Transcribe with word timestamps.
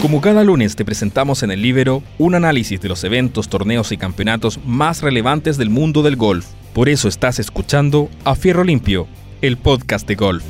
Como 0.00 0.20
cada 0.20 0.44
lunes 0.44 0.76
te 0.76 0.84
presentamos 0.84 1.42
en 1.42 1.50
el 1.50 1.60
Libero 1.60 2.04
un 2.18 2.36
análisis 2.36 2.80
de 2.80 2.88
los 2.88 3.02
eventos, 3.02 3.48
torneos 3.48 3.90
y 3.90 3.96
campeonatos 3.96 4.60
más 4.64 5.02
relevantes 5.02 5.58
del 5.58 5.70
mundo 5.70 6.04
del 6.04 6.14
golf. 6.14 6.46
Por 6.72 6.88
eso 6.88 7.08
estás 7.08 7.40
escuchando 7.40 8.08
A 8.24 8.36
Fierro 8.36 8.62
Limpio, 8.62 9.08
el 9.42 9.56
podcast 9.56 10.06
de 10.06 10.14
golf. 10.14 10.44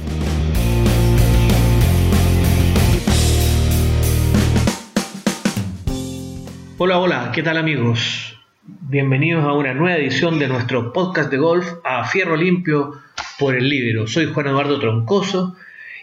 Hola, 6.77 6.99
hola, 6.99 7.33
¿qué 7.35 7.43
tal 7.43 7.57
amigos? 7.57 8.39
Bienvenidos 8.67 9.47
a 9.47 9.55
una 9.55 9.73
nueva 9.73 9.97
edición 9.97 10.39
de 10.39 10.49
nuestro 10.49 10.93
podcast 10.93 11.31
de 11.31 11.39
golf 11.39 11.67
A 11.85 12.05
Fierro 12.05 12.37
Limpio 12.37 12.93
por 13.39 13.55
el 13.55 13.67
Libero. 13.67 14.07
Soy 14.09 14.27
Juan 14.27 14.49
Eduardo 14.49 14.79
Troncoso 14.79 15.57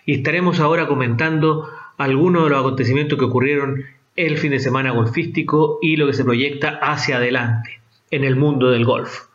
y 0.03 0.15
estaremos 0.15 0.59
ahora 0.59 0.87
comentando 0.87 1.69
algunos 1.97 2.43
de 2.43 2.49
los 2.49 2.59
acontecimientos 2.59 3.17
que 3.17 3.25
ocurrieron 3.25 3.85
el 4.15 4.37
fin 4.37 4.51
de 4.51 4.59
semana 4.59 4.91
golfístico 4.91 5.79
y 5.81 5.97
lo 5.97 6.07
que 6.07 6.13
se 6.13 6.23
proyecta 6.23 6.79
hacia 6.81 7.17
adelante 7.17 7.79
en 8.11 8.23
el 8.23 8.35
mundo 8.35 8.71
del 8.71 8.85
golf. 8.85 9.25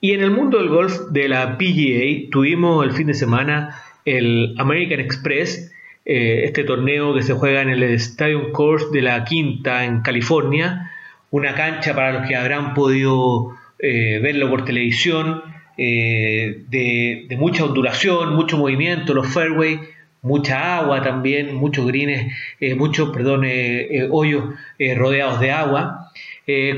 Y 0.00 0.12
en 0.12 0.22
el 0.22 0.30
mundo 0.30 0.58
del 0.58 0.68
golf 0.68 0.98
de 1.10 1.28
la 1.28 1.58
PGA 1.58 2.30
tuvimos 2.30 2.84
el 2.84 2.92
fin 2.92 3.06
de 3.06 3.14
semana 3.14 3.76
el 4.04 4.54
American 4.58 5.00
Express, 5.00 5.72
eh, 6.04 6.42
este 6.44 6.64
torneo 6.64 7.14
que 7.14 7.22
se 7.22 7.34
juega 7.34 7.62
en 7.62 7.70
el 7.70 7.82
Stadium 7.84 8.50
Course 8.50 8.86
de 8.92 9.02
la 9.02 9.24
Quinta 9.24 9.84
en 9.84 10.00
California, 10.00 10.90
una 11.30 11.54
cancha 11.54 11.94
para 11.94 12.12
los 12.12 12.28
que 12.28 12.34
habrán 12.34 12.74
podido 12.74 13.54
eh, 13.78 14.18
verlo 14.20 14.50
por 14.50 14.64
televisión, 14.64 15.42
eh, 15.78 16.64
de, 16.68 17.36
mucha 17.38 17.64
ondulación, 17.64 18.34
mucho 18.34 18.58
movimiento, 18.58 19.14
los 19.14 19.32
fairways 19.32 19.80
mucha 20.22 20.78
agua 20.78 21.02
también, 21.02 21.54
muchos 21.54 21.86
greens, 21.86 22.32
eh, 22.60 22.74
muchos, 22.74 23.10
perdón, 23.10 23.44
eh, 23.44 23.88
eh, 23.90 24.08
hoyos 24.10 24.54
rodeados 24.96 25.40
de 25.40 25.50
agua, 25.50 26.10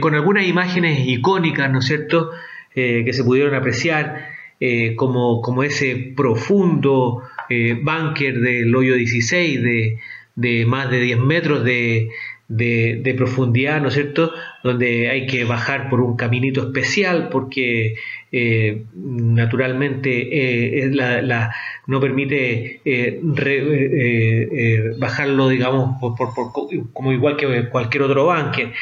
con 0.01 0.15
algunas 0.15 0.47
imágenes 0.47 1.07
icónicas, 1.07 1.71
¿no 1.71 1.79
es 1.79 1.87
cierto?, 1.87 2.31
que 2.75 3.13
se 3.13 3.25
pudieron 3.25 3.55
apreciar, 3.55 4.29
como, 4.97 5.41
como, 5.41 5.63
ese 5.63 6.13
profundo 6.15 7.23
búnker 7.49 8.41
del 8.41 8.75
hoyo 8.75 8.95
16 8.95 9.63
de, 9.63 9.99
de 10.35 10.67
más 10.67 10.91
de 10.91 11.01
10 11.01 11.19
metros 11.19 11.65
de, 11.65 12.11
de, 12.49 13.15
profundidad, 13.17 13.81
¿no 13.81 13.89
es 13.89 13.95
cierto?, 13.95 14.33
donde 14.63 15.09
hay 15.09 15.27
que 15.27 15.45
bajar 15.45 15.89
por 15.89 16.01
un 16.01 16.17
caminito 16.17 16.63
especial 16.63 17.29
porque 17.31 17.97
eh, 18.33 18.87
naturalmente 18.95 20.11
eh, 20.83 20.91
no 21.87 22.01
permite 22.01 22.81
eh, 22.85 23.21
bajarlo, 24.99 25.49
digamos, 25.49 25.97
como 26.93 27.13
igual 27.13 27.37
que 27.37 27.69
cualquier 27.69 28.03
otro 28.03 28.25
búnker. 28.25 28.73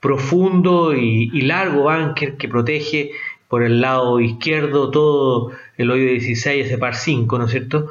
profundo 0.00 0.94
y, 0.94 1.40
largo 1.42 1.84
búnker 1.84 2.36
que 2.36 2.48
protege 2.48 3.10
por 3.48 3.62
el 3.62 3.80
lado 3.80 4.20
izquierdo 4.20 4.90
todo 4.90 5.52
el 5.76 5.90
hoyo 5.90 6.04
16, 6.04 6.66
ese 6.66 6.78
par 6.78 6.96
5, 6.96 7.38
¿no 7.38 7.44
es 7.44 7.52
cierto?, 7.52 7.88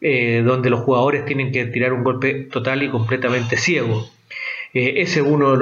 donde 0.00 0.70
los 0.70 0.80
jugadores 0.80 1.24
tienen 1.24 1.50
que 1.50 1.64
tirar 1.66 1.92
un 1.92 2.04
golpe 2.04 2.34
total 2.52 2.82
y 2.82 2.90
completamente 2.90 3.56
ciego. 3.56 4.06
Ese 4.76 5.20
es 5.20 5.26
uno 5.26 5.56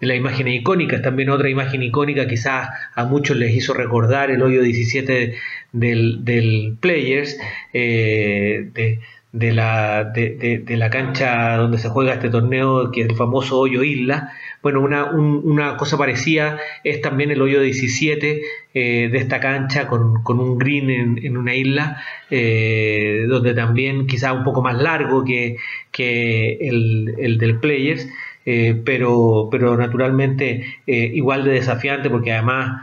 de, 0.00 0.06
las 0.06 0.16
imágenes 0.16 0.54
icónicas. 0.60 1.02
También 1.02 1.28
otra 1.28 1.50
imagen 1.50 1.82
icónica, 1.82 2.26
quizás 2.26 2.70
a 2.94 3.04
muchos 3.04 3.36
les 3.36 3.54
hizo 3.54 3.74
recordar 3.74 4.30
el 4.30 4.40
hoyo 4.40 4.62
17 4.62 5.34
del, 5.72 6.76
Players, 6.80 7.38
eh, 7.74 8.70
de, 8.72 9.52
la, 9.52 10.90
cancha 10.90 11.56
donde 11.58 11.76
se 11.76 11.90
juega 11.90 12.14
este 12.14 12.30
torneo, 12.30 12.90
que 12.90 13.02
es 13.02 13.08
el 13.10 13.16
famoso 13.16 13.58
hoyo 13.58 13.82
Isla. 13.82 14.32
Bueno, 14.62 14.80
una, 14.80 15.10
una 15.10 15.76
cosa 15.76 15.98
parecida 15.98 16.58
es 16.84 17.02
también 17.02 17.30
el 17.30 17.42
hoyo 17.42 17.60
17 17.60 18.40
eh, 18.72 19.08
de 19.12 19.18
esta 19.18 19.40
cancha 19.40 19.88
con, 19.88 20.22
con 20.22 20.40
un 20.40 20.56
green 20.56 20.88
en, 20.88 21.20
en 21.22 21.36
una 21.36 21.54
isla, 21.54 22.02
eh, 22.30 23.26
donde 23.28 23.52
también 23.52 24.06
quizá 24.06 24.32
un 24.32 24.42
poco 24.42 24.62
más 24.62 24.80
largo 24.80 25.22
que, 25.22 25.58
que 25.90 26.52
el, 26.62 27.14
el, 27.18 27.36
del 27.36 27.60
Players, 27.60 28.08
eh, 28.46 28.80
pero, 28.84 29.48
pero 29.50 29.76
naturalmente 29.76 30.64
igual 30.86 31.44
de 31.44 31.52
desafiante 31.52 32.10
porque 32.10 32.32
además 32.32 32.82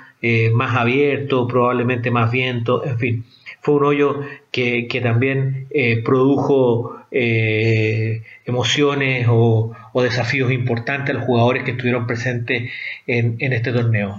más 0.53 0.75
abierto, 0.75 1.47
probablemente 1.47 2.11
más 2.11 2.31
viento, 2.31 2.85
en 2.85 2.99
fin 2.99 3.25
fue 3.61 3.75
un 3.75 3.85
hoyo 3.85 4.21
que, 4.51 5.01
también 5.03 5.67
eh, 5.69 6.01
produjo 6.03 6.97
eh, 7.11 8.23
emociones 8.45 9.27
o, 9.29 9.73
desafíos 10.01 10.51
importantes 10.51 11.11
a 11.11 11.19
los 11.19 11.25
jugadores 11.25 11.63
que 11.63 11.71
estuvieron 11.71 12.07
presentes 12.07 12.71
en, 13.05 13.53
este 13.53 13.71
torneo. 13.71 14.17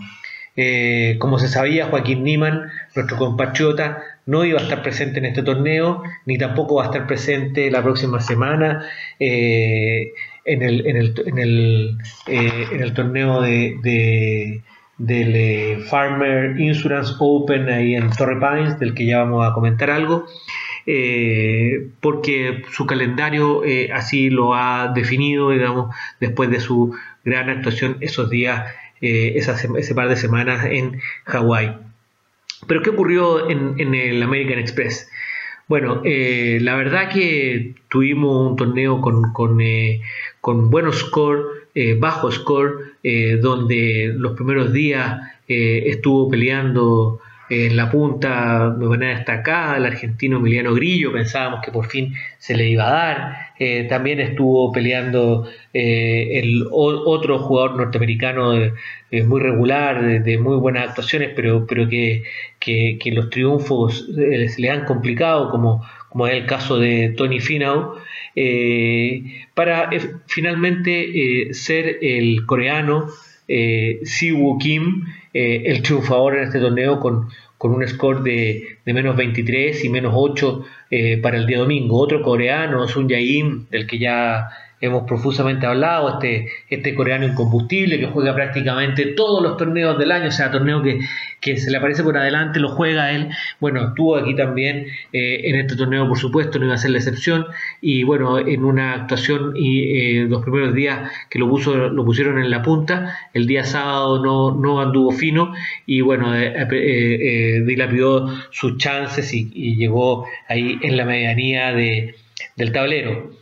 Eh, 0.55 1.17
como 1.19 1.39
se 1.39 1.49
sabía, 1.49 1.87
Joaquín 1.87 2.23
Niman, 2.23 2.71
nuestro 2.95 3.17
compatriota, 3.17 4.03
no 4.27 4.45
iba 4.45 4.61
a 4.61 4.63
estar 4.63 4.83
presente 4.83 5.19
en 5.19 5.25
este 5.25 5.43
torneo, 5.43 6.03
ni 6.25 6.39
tampoco 6.39 6.77
va 6.77 6.85
a 6.85 6.87
estar 6.87 7.07
presente 7.07 7.71
la 7.71 7.83
próxima 7.83 8.21
semana 8.21 8.87
en, 10.45 10.63
el, 10.63 10.87
en, 10.87 10.97
el, 11.39 11.99
en, 12.27 12.81
el, 12.83 12.95
torneo 12.95 13.41
de 13.43 14.63
del 15.03 15.35
eh, 15.35 15.79
Farmer 15.91 16.59
Insurance 16.61 17.15
Open 17.19 17.69
ahí 17.69 17.97
en 17.97 18.11
Torre 18.11 18.39
Pines, 18.39 18.79
del 18.79 18.95
que 18.95 19.07
ya 19.07 19.19
vamos 19.19 19.45
a 19.45 19.53
comentar 19.53 19.91
algo, 19.91 20.27
eh, 20.87 21.89
porque 22.01 22.63
su 22.71 22.87
calendario 22.87 23.65
eh, 23.65 23.91
así 23.93 24.31
lo 24.31 24.55
ha 24.55 24.93
definido, 24.95 25.51
digamos, 25.51 25.95
después 26.21 26.51
de 26.51 26.61
su 26.61 26.95
gran 27.25 27.51
actuación 27.51 27.97
esos 28.01 28.31
días, 28.31 28.73
ese 29.01 29.95
par 29.97 30.09
de 30.09 30.15
semanas 30.15 30.65
en 30.65 31.01
Hawái. 31.25 31.77
Pero 32.69 32.83
¿qué 32.83 32.91
ocurrió 32.91 33.51
en, 33.51 33.95
el 33.95 34.23
American 34.23 34.61
Express? 34.61 35.11
Bueno, 35.73 36.03
la 36.05 36.77
verdad 36.77 37.09
que 37.11 37.77
tuvimos 37.89 38.51
un 38.51 38.57
torneo 38.57 39.01
con, 39.01 39.33
con, 39.33 39.59
con 40.43 40.69
buenos 40.69 40.99
score, 40.99 41.47
eh, 41.75 41.95
bajo 41.99 42.31
score, 42.31 42.97
eh, 43.03 43.39
donde 43.41 44.13
los 44.15 44.35
primeros 44.35 44.71
días 44.75 45.19
eh, 45.49 45.85
estuvo 45.87 46.29
peleando 46.29 47.21
en 47.53 47.77
la 47.77 47.91
punta 47.91 48.71
de 48.71 48.87
manera 48.87 49.17
destacada 49.17 49.77
el 49.77 49.87
argentino 49.87 50.39
Emiliano 50.39 50.75
Grillo, 50.75 51.13
pensábamos 51.13 51.61
que 51.65 51.71
por 51.71 51.87
fin 51.87 52.15
se 52.39 52.57
le 52.57 52.69
iba 52.69 52.89
a 52.89 52.93
dar, 52.93 53.89
también 53.89 54.19
estuvo 54.21 54.73
peleando 54.73 55.49
el 55.73 56.67
otro 56.71 57.39
jugador 57.39 57.77
norteamericano 57.77 58.55
muy 59.25 59.41
regular, 59.41 60.23
de, 60.23 60.39
muy 60.39 60.57
buenas 60.57 60.89
actuaciones, 60.89 61.31
pero, 61.37 61.67
pero 61.67 61.89
que, 61.89 62.25
que, 62.59 63.13
los 63.13 63.31
triunfos 63.31 64.07
se 64.15 64.55
le 64.61 64.71
han 64.71 64.85
complicado, 64.85 65.51
como, 65.51 65.85
como 66.09 66.27
es 66.27 66.35
el 66.35 66.47
caso 66.47 66.79
de 66.79 67.15
Tony 67.17 67.41
Finau, 67.41 67.95
eh, 68.35 69.47
para 69.55 69.91
eh, 69.93 70.01
finalmente 70.27 71.49
eh, 71.49 71.55
ser 71.55 71.99
el 72.01 72.47
coreano 72.47 73.09
Siwoo 74.05 74.59
Kim 74.59 75.05
el 75.33 75.83
triunfador 75.83 76.37
en 76.37 76.45
este 76.45 76.61
torneo 76.61 77.01
con, 77.01 77.29
con 77.59 77.73
un 77.75 77.87
score 77.87 78.23
de, 78.23 78.79
de, 78.85 78.93
menos 78.93 79.17
23 79.17 79.85
y 79.85 79.89
menos 79.89 80.13
8 80.15 80.65
para 81.23 81.37
el 81.37 81.47
día 81.47 81.59
domingo. 81.59 81.99
Otro 81.99 82.23
coreano, 82.23 82.87
Sun 82.89 83.09
Jae-im, 83.09 83.67
del 83.71 83.87
que 83.87 83.99
ya 83.99 84.49
hemos 84.83 85.05
profusamente 85.05 85.65
hablado, 85.65 86.15
este, 86.15 86.49
este 86.69 86.95
coreano 86.95 87.25
incombustible 87.25 88.01
que 88.01 88.07
juega 88.07 88.35
prácticamente 88.35 89.07
todos 89.07 89.41
los 89.41 89.57
torneos 89.57 89.97
del 89.97 90.11
año, 90.11 90.27
o 90.27 90.33
sea, 90.33 90.51
torneo 90.51 90.83
que, 90.83 90.99
que 91.41 91.57
se 91.57 91.71
le 91.71 91.79
aparece 91.79 92.03
por 92.03 92.19
adelante, 92.19 92.59
lo 92.59 92.69
juega 92.69 93.13
él. 93.13 93.29
Bueno, 93.61 93.89
estuvo 93.89 94.17
aquí 94.17 94.35
también 94.35 94.89
eh, 95.13 95.41
en 95.45 95.55
este 95.55 95.77
torneo, 95.77 96.09
por 96.09 96.19
supuesto, 96.19 96.59
no 96.59 96.65
iba 96.65 96.75
a 96.75 96.79
ser 96.79 96.91
la 96.91 96.99
excepción. 96.99 97.47
Y 97.81 98.03
bueno, 98.03 98.41
en 98.41 98.65
una 98.65 98.95
actuación 98.95 99.53
y 99.55 100.21
eh, 100.21 100.27
los 100.29 100.43
primeros 100.43 100.75
días 100.75 101.13
que 101.31 101.39
lo, 101.39 101.49
puso, 101.49 101.89
lo 101.89 102.05
pusieron 102.05 102.41
en 102.41 102.51
la 102.51 102.63
punta, 102.63 103.17
el 103.35 103.47
día 103.47 103.65
sábado 103.65 104.21
no, 104.21 104.51
no 104.51 104.81
anduvo 104.81 105.13
fino 105.13 105.55
y 105.87 106.01
bueno, 106.01 106.35
eh, 106.35 107.63
dilapidó 107.65 108.35
sus 108.51 108.79
chances 108.79 109.33
y, 109.33 109.49
y, 109.55 109.77
llegó 109.77 110.27
ahí 110.49 110.79
en 110.83 110.97
la 110.97 111.05
medianía 111.05 111.73
de, 111.73 112.17
del 112.57 112.73
tablero. 112.73 113.42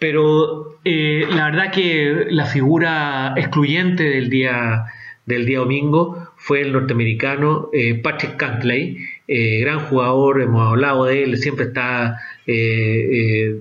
Pero 0.00 0.78
eh, 0.82 1.26
la 1.30 1.50
verdad 1.50 1.70
que 1.70 2.26
la 2.30 2.46
figura 2.46 3.34
excluyente 3.36 4.02
del 4.02 4.30
día, 4.30 4.86
del 5.26 5.44
día 5.44 5.58
domingo 5.58 6.32
fue 6.36 6.62
el 6.62 6.72
norteamericano 6.72 7.68
eh, 7.74 7.96
Patrick 7.96 8.36
Cantley, 8.38 8.96
eh, 9.28 9.60
gran 9.60 9.80
jugador, 9.80 10.40
hemos 10.40 10.66
hablado 10.66 11.04
de 11.04 11.22
él, 11.22 11.36
siempre 11.36 11.66
está 11.66 12.18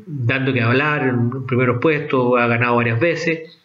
dando 0.07 0.51
que 0.51 0.61
hablar 0.61 1.09
en 1.09 1.45
primeros 1.45 1.77
puestos, 1.79 2.39
ha 2.39 2.47
ganado 2.47 2.77
varias 2.77 2.99
veces, 2.99 3.59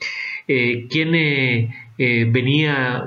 quien 0.47 1.71
venía 1.97 3.05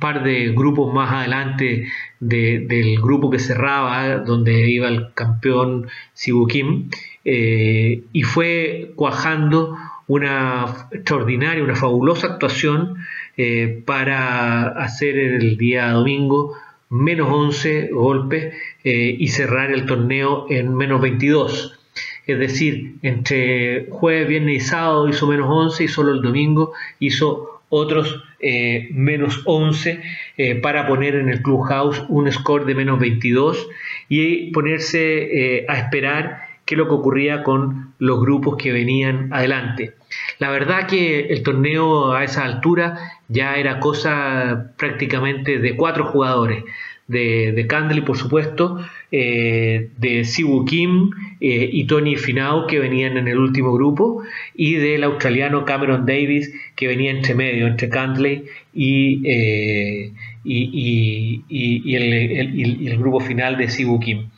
par 0.00 0.24
de 0.24 0.52
grupos 0.52 0.92
más 0.92 1.12
adelante 1.12 1.86
del 2.18 3.00
grupo 3.00 3.30
que 3.30 3.38
cerraba, 3.38 4.16
donde 4.18 4.68
iba 4.68 4.88
el 4.88 5.12
campeón 5.14 5.88
Sibu 6.14 6.46
Kim, 6.48 6.90
eh, 7.24 8.02
y 8.12 8.22
fue 8.22 8.92
cuajando 8.96 9.76
una 10.08 10.88
extraordinaria, 10.90 11.62
una 11.62 11.76
fabulosa 11.76 12.26
actuación 12.26 12.96
eh, 13.36 13.82
para 13.86 14.68
hacer 14.68 15.16
el 15.16 15.56
día 15.56 15.92
domingo 15.92 16.54
menos 16.88 17.28
11 17.30 17.90
golpes 17.92 18.54
eh, 18.82 19.16
y 19.18 19.28
cerrar 19.28 19.70
el 19.70 19.86
torneo 19.86 20.46
en 20.50 20.74
menos 20.74 21.00
22. 21.00 21.78
Es 22.26 22.38
decir, 22.38 22.96
entre 23.02 23.86
jueves, 23.90 24.28
viernes 24.28 24.56
y 24.56 24.66
sábado 24.66 25.08
hizo 25.08 25.26
menos 25.26 25.46
11 25.48 25.84
y 25.84 25.88
solo 25.88 26.12
el 26.12 26.22
domingo 26.22 26.72
hizo 26.98 27.59
otros 27.70 28.22
eh, 28.40 28.88
menos 28.92 29.40
11 29.46 30.02
eh, 30.36 30.54
para 30.56 30.86
poner 30.86 31.14
en 31.14 31.30
el 31.30 31.42
Clubhouse 31.42 32.02
un 32.08 32.30
score 32.30 32.66
de 32.66 32.74
menos 32.74 33.00
22 33.00 33.68
y 34.10 34.50
ponerse 34.50 35.64
a 35.68 35.78
esperar 35.78 36.42
qué 36.66 36.74
es 36.74 36.78
lo 36.78 36.88
que 36.88 36.94
ocurría 36.94 37.42
con 37.42 37.94
los 37.98 38.20
grupos 38.20 38.56
que 38.56 38.72
venían 38.72 39.32
adelante. 39.32 39.94
La 40.38 40.50
verdad 40.50 40.86
que 40.86 41.20
el 41.28 41.42
torneo 41.42 42.12
a 42.12 42.24
esa 42.24 42.44
altura 42.44 42.98
ya 43.28 43.56
era 43.56 43.80
cosa 43.80 44.72
prácticamente 44.76 45.58
de 45.58 45.76
cuatro 45.76 46.04
jugadores 46.04 46.64
de, 47.10 47.52
de 47.52 48.02
por 48.02 48.16
supuesto, 48.16 48.78
eh, 49.10 49.90
de 49.96 50.24
Siwoo 50.24 50.64
Kim 50.64 51.10
eh, 51.40 51.70
y 51.72 51.84
Tony 51.84 52.16
Finau, 52.16 52.66
que 52.66 52.78
venían 52.78 53.16
en 53.16 53.26
el 53.26 53.38
último 53.38 53.72
grupo, 53.72 54.22
y 54.54 54.74
del 54.74 55.04
australiano 55.04 55.64
Cameron 55.64 56.04
Davis, 56.04 56.52
que 56.76 56.86
venía 56.86 57.10
entre 57.10 57.34
medio, 57.34 57.66
entre 57.66 57.88
Candley 57.88 58.44
y, 58.74 59.22
eh, 59.26 60.12
y, 60.44 61.94
el, 61.94 62.98
grupo 62.98 63.20
final 63.20 63.56
de 63.56 63.68
Siwoo 63.68 64.00
Kim. 64.00 64.28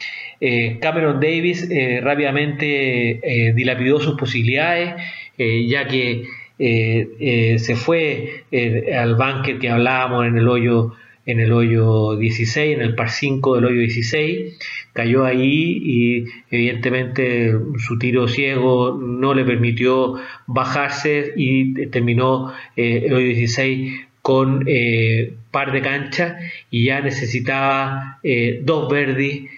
Cameron 0.81 1.21
Davis 1.21 1.69
rápidamente 2.03 3.53
dilapidó 3.55 4.01
sus 4.01 4.17
posibilidades, 4.17 4.95
ya 5.39 5.87
que 5.87 6.25
se 6.59 7.77
fue 7.77 8.45
al 8.93 9.15
banquet 9.15 9.61
que 9.61 9.69
hablábamos 9.69 10.27
en 10.27 10.39
el 10.39 10.49
hoyo 10.49 10.95
en 11.27 11.41
el 11.41 11.53
hoyo 11.53 12.17
16, 12.17 12.77
en 12.77 12.83
el 12.83 12.95
par 12.95 13.11
5 13.11 13.55
del 13.57 13.65
hoyo 13.67 13.81
16, 13.81 14.59
cayó 14.93 15.25
ahí 15.25 15.81
y 15.85 16.25
evidentemente 16.51 17.53
su 17.79 17.99
tiro 17.99 18.29
ciego 18.29 18.99
no 19.01 19.35
le 19.35 19.45
permitió 19.45 20.15
bajarse 20.47 21.33
y 21.37 21.87
terminó 21.87 22.53
eh, 22.77 23.05
el 23.07 23.15
hoyo 23.15 23.27
16 23.29 24.07
con 24.21 24.65
eh, 24.67 25.35
par 25.51 25.73
de 25.73 25.81
cancha 25.81 26.39
y 26.71 26.85
ya 26.85 27.01
necesitaba 27.01 28.19
eh, 28.23 28.61
dos 28.63 28.91
verdis 28.91 29.49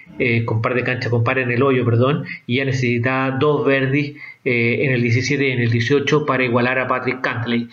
con 0.44 0.62
par 0.62 0.74
de 0.74 0.84
cancha, 0.84 1.10
con 1.10 1.24
par 1.24 1.40
en 1.40 1.50
el 1.50 1.60
hoyo, 1.60 1.84
perdón, 1.84 2.24
y 2.46 2.58
ya 2.58 2.64
necesitaba 2.64 3.36
dos 3.36 3.66
verdis 3.66 4.14
en 4.44 4.92
el 4.92 5.02
17 5.02 5.48
y 5.48 5.50
en 5.50 5.58
el 5.58 5.72
18 5.72 6.24
para 6.24 6.44
igualar 6.44 6.78
a 6.78 6.86
Patrick 6.86 7.20
Cantley. 7.20 7.66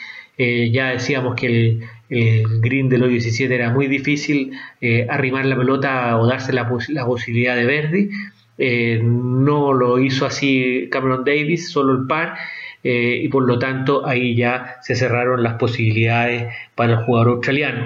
ya 0.71 0.89
decíamos 0.89 1.35
que 1.35 1.45
el, 1.45 1.83
el 2.11 2.59
green 2.59 2.89
del 2.89 3.03
hoyo 3.03 3.13
17 3.13 3.55
era 3.55 3.69
muy 3.69 3.87
difícil 3.87 4.51
eh, 4.81 5.07
arrimar 5.09 5.45
la 5.45 5.55
pelota 5.55 6.17
o 6.19 6.27
darse 6.27 6.51
la, 6.51 6.67
posibilidad 6.67 7.55
de 7.55 7.65
Verdi. 7.65 8.09
Eh, 8.57 8.99
no 9.01 9.71
lo 9.71 9.97
hizo 9.97 10.25
así 10.25 10.89
Cameron 10.91 11.23
Davis, 11.23 11.71
solo 11.71 11.93
el 11.93 12.07
par, 12.07 12.35
eh, 12.83 13.21
y 13.23 13.29
por 13.29 13.47
lo 13.47 13.57
tanto 13.57 14.05
ahí 14.05 14.35
ya 14.35 14.75
se 14.81 14.95
cerraron 14.95 15.41
las 15.41 15.53
posibilidades 15.53 16.53
para 16.75 16.93
el 16.93 17.05
jugador 17.05 17.29
australiano. 17.29 17.85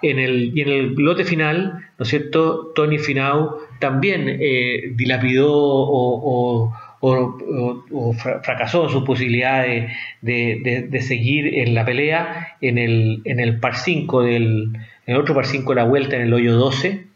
En 0.00 0.20
el, 0.20 0.52
y 0.56 0.60
en 0.62 0.68
el 0.68 0.94
lote 0.94 1.24
final, 1.24 1.88
¿no 1.98 2.04
es 2.04 2.08
cierto? 2.08 2.72
Tony 2.76 2.98
Finau 2.98 3.58
también 3.80 4.38
dilapidó 4.96 5.52
o 5.52 6.70
o, 6.70 6.72
fracasó 8.42 8.84
en 8.84 8.90
su 8.90 9.04
posibilidad 9.04 9.64
de, 10.20 11.00
seguir 11.00 11.58
en 11.58 11.74
la 11.74 11.84
pelea 11.84 12.56
en 12.60 12.76
el, 12.78 13.22
en 13.24 13.40
el 13.40 13.58
par 13.58 13.76
5 13.76 14.22
del 14.22 14.72
en 15.06 15.14
el 15.14 15.16
otro 15.16 15.34
par 15.34 15.46
5 15.46 15.70
de 15.70 15.76
la 15.76 15.84
vuelta 15.84 16.16
en 16.16 16.22
el 16.22 16.34
hoyo 16.34 16.56
12 16.56 17.06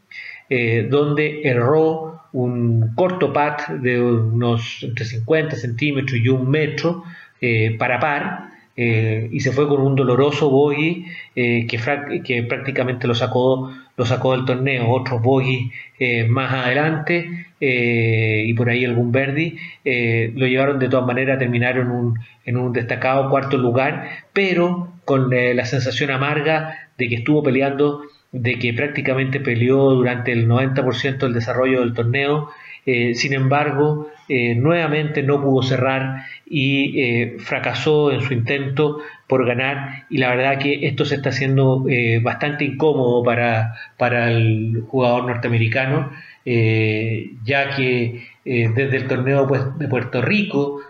eh, 0.48 0.86
donde 0.90 1.42
erró 1.44 2.22
un 2.32 2.94
corto 2.94 3.32
pat 3.32 3.68
de 3.68 4.00
unos 4.00 4.82
entre 4.82 5.04
50 5.04 5.56
centímetros 5.56 6.18
y 6.18 6.28
un 6.28 6.50
metro 6.50 7.04
eh, 7.40 7.76
para 7.78 8.00
par 8.00 8.53
eh, 8.76 9.28
y 9.30 9.40
se 9.40 9.52
fue 9.52 9.68
con 9.68 9.80
un 9.80 9.94
doloroso 9.94 10.50
bogey 10.50 11.04
que, 11.34 12.22
que 12.24 12.42
prácticamente 12.42 13.06
lo 13.06 13.14
sacó 13.14 13.70
lo 13.96 14.04
sacó 14.04 14.32
del 14.32 14.44
torneo, 14.44 14.90
otros 14.90 15.22
bogies 15.22 15.72
eh, 15.98 16.24
más 16.24 16.52
adelante 16.52 17.46
eh, 17.60 18.44
y 18.46 18.54
por 18.54 18.68
ahí 18.68 18.84
algún 18.84 19.12
Verdi 19.12 19.56
eh, 19.84 20.32
lo 20.34 20.46
llevaron 20.46 20.78
de 20.78 20.88
todas 20.88 21.06
maneras 21.06 21.36
a 21.36 21.38
terminar 21.38 21.78
en 21.78 21.88
un, 21.88 22.18
en 22.44 22.56
un 22.56 22.72
destacado 22.72 23.30
cuarto 23.30 23.56
lugar, 23.56 24.08
pero 24.32 24.92
con 25.04 25.30
la 25.30 25.64
sensación 25.66 26.10
amarga 26.10 26.78
de 26.96 27.08
que 27.08 27.16
estuvo 27.16 27.42
peleando, 27.42 28.02
de 28.32 28.58
que 28.58 28.72
prácticamente 28.72 29.38
peleó 29.38 29.90
durante 29.90 30.32
el 30.32 30.48
90% 30.48 31.18
del 31.18 31.34
desarrollo 31.34 31.80
del 31.80 31.92
torneo. 31.92 32.48
Eh, 32.86 33.14
sin 33.14 33.34
embargo, 33.34 34.08
eh, 34.28 34.54
nuevamente 34.54 35.22
no 35.22 35.42
pudo 35.42 35.62
cerrar 35.62 36.24
y 36.46 37.00
eh, 37.00 37.36
fracasó 37.38 38.10
en 38.10 38.22
su 38.22 38.32
intento 38.32 39.00
por 39.26 39.46
ganar 39.46 40.06
y 40.08 40.18
la 40.18 40.34
verdad 40.34 40.58
que 40.58 40.86
esto 40.86 41.04
se 41.04 41.16
está 41.16 41.28
haciendo 41.30 41.84
bastante 42.22 42.64
incómodo 42.64 43.22
para, 43.22 43.74
para 43.96 44.30
el 44.30 44.84
jugador 44.86 45.24
norteamericano, 45.26 46.10
ya 46.44 47.74
que 47.74 48.26
desde 48.44 48.96
el 48.96 49.08
torneo 49.08 49.46
pues, 49.46 49.78
de 49.78 49.88
Puerto 49.88 50.20
Rico, 50.20 50.80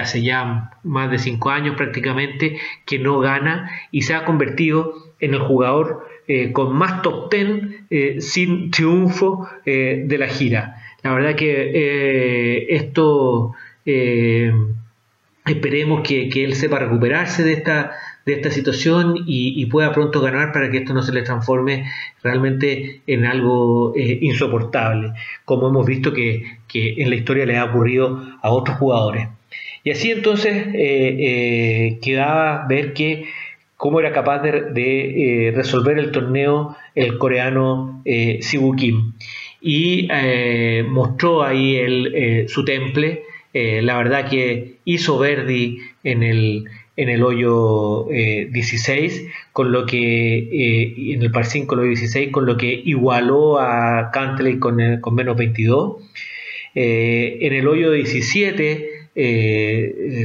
hace 0.00 0.22
ya 0.22 0.72
más 0.82 1.10
de 1.10 1.18
cinco 1.18 1.50
años 1.50 1.76
prácticamente, 1.76 2.56
que 2.84 2.98
no 2.98 3.20
gana 3.20 3.70
y 3.92 4.02
se 4.02 4.14
ha 4.14 4.24
convertido 4.24 4.92
en 5.20 5.34
el 5.34 5.40
jugador 5.40 6.04
con 6.52 6.74
más 6.74 7.00
top 7.02 7.30
ten 7.30 7.86
sin 8.18 8.72
triunfo 8.72 9.48
de 9.64 10.16
la 10.18 10.26
gira. 10.26 10.80
La 11.04 11.12
verdad 11.12 11.36
que 11.36 11.70
eh, 11.74 12.66
esto 12.76 13.52
eh, 13.84 14.50
esperemos 15.44 16.00
que, 16.00 16.30
él 16.42 16.54
sepa 16.54 16.78
recuperarse 16.78 17.44
de 17.44 17.52
esta, 17.52 17.92
de 18.24 18.32
esta 18.32 18.50
situación 18.50 19.14
y, 19.26 19.66
pueda 19.66 19.92
pronto 19.92 20.22
ganar 20.22 20.50
para 20.52 20.70
que 20.70 20.78
esto 20.78 20.94
no 20.94 21.02
se 21.02 21.12
le 21.12 21.20
transforme 21.20 21.84
realmente 22.22 23.02
en 23.06 23.26
algo 23.26 23.92
eh, 23.94 24.18
insoportable, 24.22 25.12
como 25.44 25.68
hemos 25.68 25.84
visto 25.84 26.14
que, 26.14 26.42
en 26.72 27.10
la 27.10 27.16
historia 27.16 27.44
le 27.44 27.58
ha 27.58 27.66
ocurrido 27.66 28.22
a 28.40 28.50
otros 28.50 28.78
jugadores. 28.78 29.28
Y 29.84 29.90
así 29.90 30.10
entonces 30.10 30.68
quedaba 32.00 32.66
ver 32.66 32.94
que 32.94 33.26
cómo 33.76 34.00
era 34.00 34.10
capaz 34.12 34.38
de, 34.38 35.52
resolver 35.54 35.98
el 35.98 36.12
torneo 36.12 36.74
el 36.94 37.18
coreano 37.18 38.02
Sibu 38.40 38.74
Kim 38.74 39.12
y 39.66 40.08
eh, 40.12 40.84
mostró 40.86 41.42
ahí 41.42 41.76
eh, 41.76 42.44
su 42.48 42.66
temple. 42.66 43.22
Eh, 43.54 43.80
la 43.80 43.96
verdad 43.96 44.28
que 44.28 44.76
hizo 44.84 45.18
Verdi 45.18 45.78
en 46.02 46.22
el, 46.22 46.66
en 46.98 47.08
el 47.08 47.22
hoyo 47.22 48.06
16, 48.10 49.26
con 49.52 49.72
lo 49.72 49.86
que 49.86 51.14
en 51.14 51.22
el 51.22 51.30
par 51.30 51.46
5 51.46 51.74
el 51.74 51.80
hoyo 51.80 51.88
16, 51.88 52.30
con 52.30 52.44
lo 52.44 52.58
que 52.58 52.82
igualó 52.84 53.58
a 53.58 54.10
Cantley 54.12 54.58
con, 54.58 55.00
con 55.00 55.14
menos 55.14 55.34
22. 55.38 55.96
en 56.74 57.52
el 57.52 57.66
hoyo 57.66 57.90
17 57.90 58.90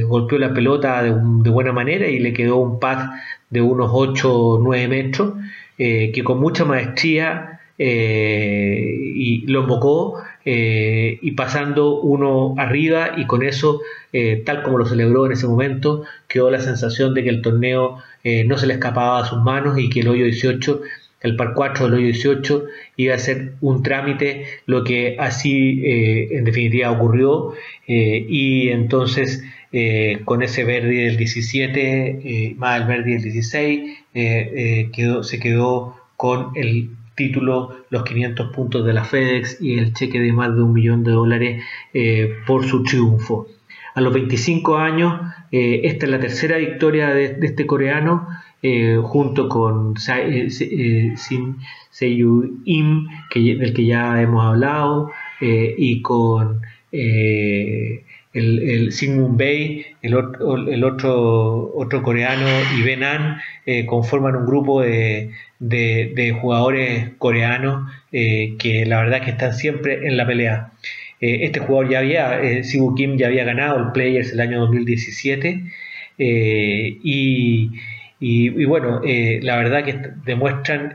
golpeó 0.06 0.38
la 0.38 0.52
pelota 0.52 1.02
de, 1.02 1.12
de, 1.12 1.50
buena 1.50 1.72
manera 1.72 2.08
y 2.08 2.18
le 2.18 2.34
quedó 2.34 2.56
un 2.56 2.78
pad 2.78 3.10
de 3.48 3.62
unos 3.62 3.90
8 3.90 4.34
o 4.34 4.58
9 4.58 4.88
metros, 4.88 5.32
que 5.78 6.22
con 6.24 6.40
mucha 6.40 6.66
maestría 6.66 7.59
eh, 7.82 8.94
y 9.14 9.46
lo 9.46 9.60
embocó 9.60 10.22
eh, 10.44 11.18
y 11.22 11.30
pasando 11.30 11.98
uno 11.98 12.54
arriba 12.58 13.12
y 13.16 13.26
con 13.26 13.42
eso, 13.42 13.80
eh, 14.12 14.42
tal 14.44 14.62
como 14.62 14.76
lo 14.76 14.84
celebró 14.84 15.24
en 15.24 15.32
ese 15.32 15.46
momento, 15.46 16.02
quedó 16.28 16.50
la 16.50 16.60
sensación 16.60 17.14
de 17.14 17.24
que 17.24 17.30
el 17.30 17.40
torneo 17.40 17.96
no 18.44 18.58
se 18.58 18.66
le 18.66 18.74
escapaba 18.74 19.20
a 19.20 19.26
sus 19.26 19.40
manos 19.40 19.78
y 19.78 19.88
que 19.88 20.00
el 20.00 20.08
hoyo 20.08 20.26
18 20.26 20.82
el 21.22 21.36
par 21.36 21.54
4 21.54 21.86
del 21.86 21.94
hoyo 21.94 22.04
18 22.04 22.64
iba 22.96 23.14
a 23.14 23.18
ser 23.18 23.54
un 23.62 23.82
trámite, 23.82 24.44
lo 24.66 24.84
que 24.84 25.16
así 25.18 25.82
en 25.82 26.44
definitiva 26.44 26.90
ocurrió 26.90 27.54
y 27.86 28.68
entonces 28.68 29.42
con 30.26 30.42
ese 30.42 30.64
verde 30.64 31.06
del 31.06 31.16
17 31.16 32.56
más 32.58 32.82
el 32.82 32.86
verde 32.86 33.12
del 33.12 33.22
16 33.22 33.98
quedó, 34.92 35.22
se 35.22 35.40
quedó 35.40 35.96
con 36.18 36.50
el 36.56 36.90
título, 37.14 37.76
los 37.90 38.04
500 38.04 38.52
puntos 38.52 38.84
de 38.84 38.92
la 38.92 39.04
FedEx 39.04 39.60
y 39.60 39.78
el 39.78 39.92
cheque 39.92 40.20
de 40.20 40.32
más 40.32 40.54
de 40.54 40.62
un 40.62 40.72
millón 40.72 41.04
de 41.04 41.12
dólares 41.12 41.62
eh, 41.92 42.34
por 42.46 42.64
su 42.64 42.82
triunfo. 42.82 43.46
A 43.94 44.00
los 44.00 44.12
25 44.12 44.76
años, 44.76 45.20
eh, 45.50 45.80
esta 45.84 46.06
es 46.06 46.12
la 46.12 46.20
tercera 46.20 46.56
victoria 46.56 47.08
de, 47.12 47.36
este 47.42 47.66
coreano 47.66 48.28
junto 49.02 49.48
con 49.48 49.96
Sin 49.96 51.56
Seiyu 51.90 52.60
Im, 52.66 53.06
del 53.34 53.72
que 53.72 53.86
ya 53.86 54.20
hemos 54.20 54.44
hablado, 54.44 55.10
y 55.40 56.02
con 56.02 56.60
el, 58.32 58.58
el 58.60 59.10
Moon 59.10 59.36
Bay, 59.36 59.86
el, 60.02 60.14
el, 60.68 60.84
otro, 60.84 61.72
otro 61.74 62.02
coreano 62.02 62.46
y 62.78 62.82
Benan 62.82 63.40
conforman 63.86 64.36
un 64.36 64.46
grupo 64.46 64.82
de, 64.82 65.30
de, 65.58 66.36
jugadores 66.40 67.10
coreanos 67.18 67.90
que 68.10 68.84
la 68.86 69.02
verdad 69.02 69.22
que 69.22 69.30
están 69.30 69.54
siempre 69.54 70.06
en 70.06 70.16
la 70.16 70.26
pelea. 70.26 70.72
Eh, 71.20 71.44
este 71.44 71.60
jugador 71.60 71.90
ya 71.90 71.98
había, 71.98 72.40
eh, 72.42 72.64
Sibu 72.64 72.94
Kim 72.94 73.16
ya 73.16 73.26
había 73.26 73.44
ganado 73.44 73.78
el 73.78 73.92
Players 73.92 74.32
el 74.32 74.40
año 74.40 74.60
2017 74.60 75.64
eh, 76.18 76.98
y, 77.02 78.64
bueno, 78.64 79.00
la 79.04 79.56
verdad 79.56 79.84
que 79.84 79.98
demuestran 80.24 80.92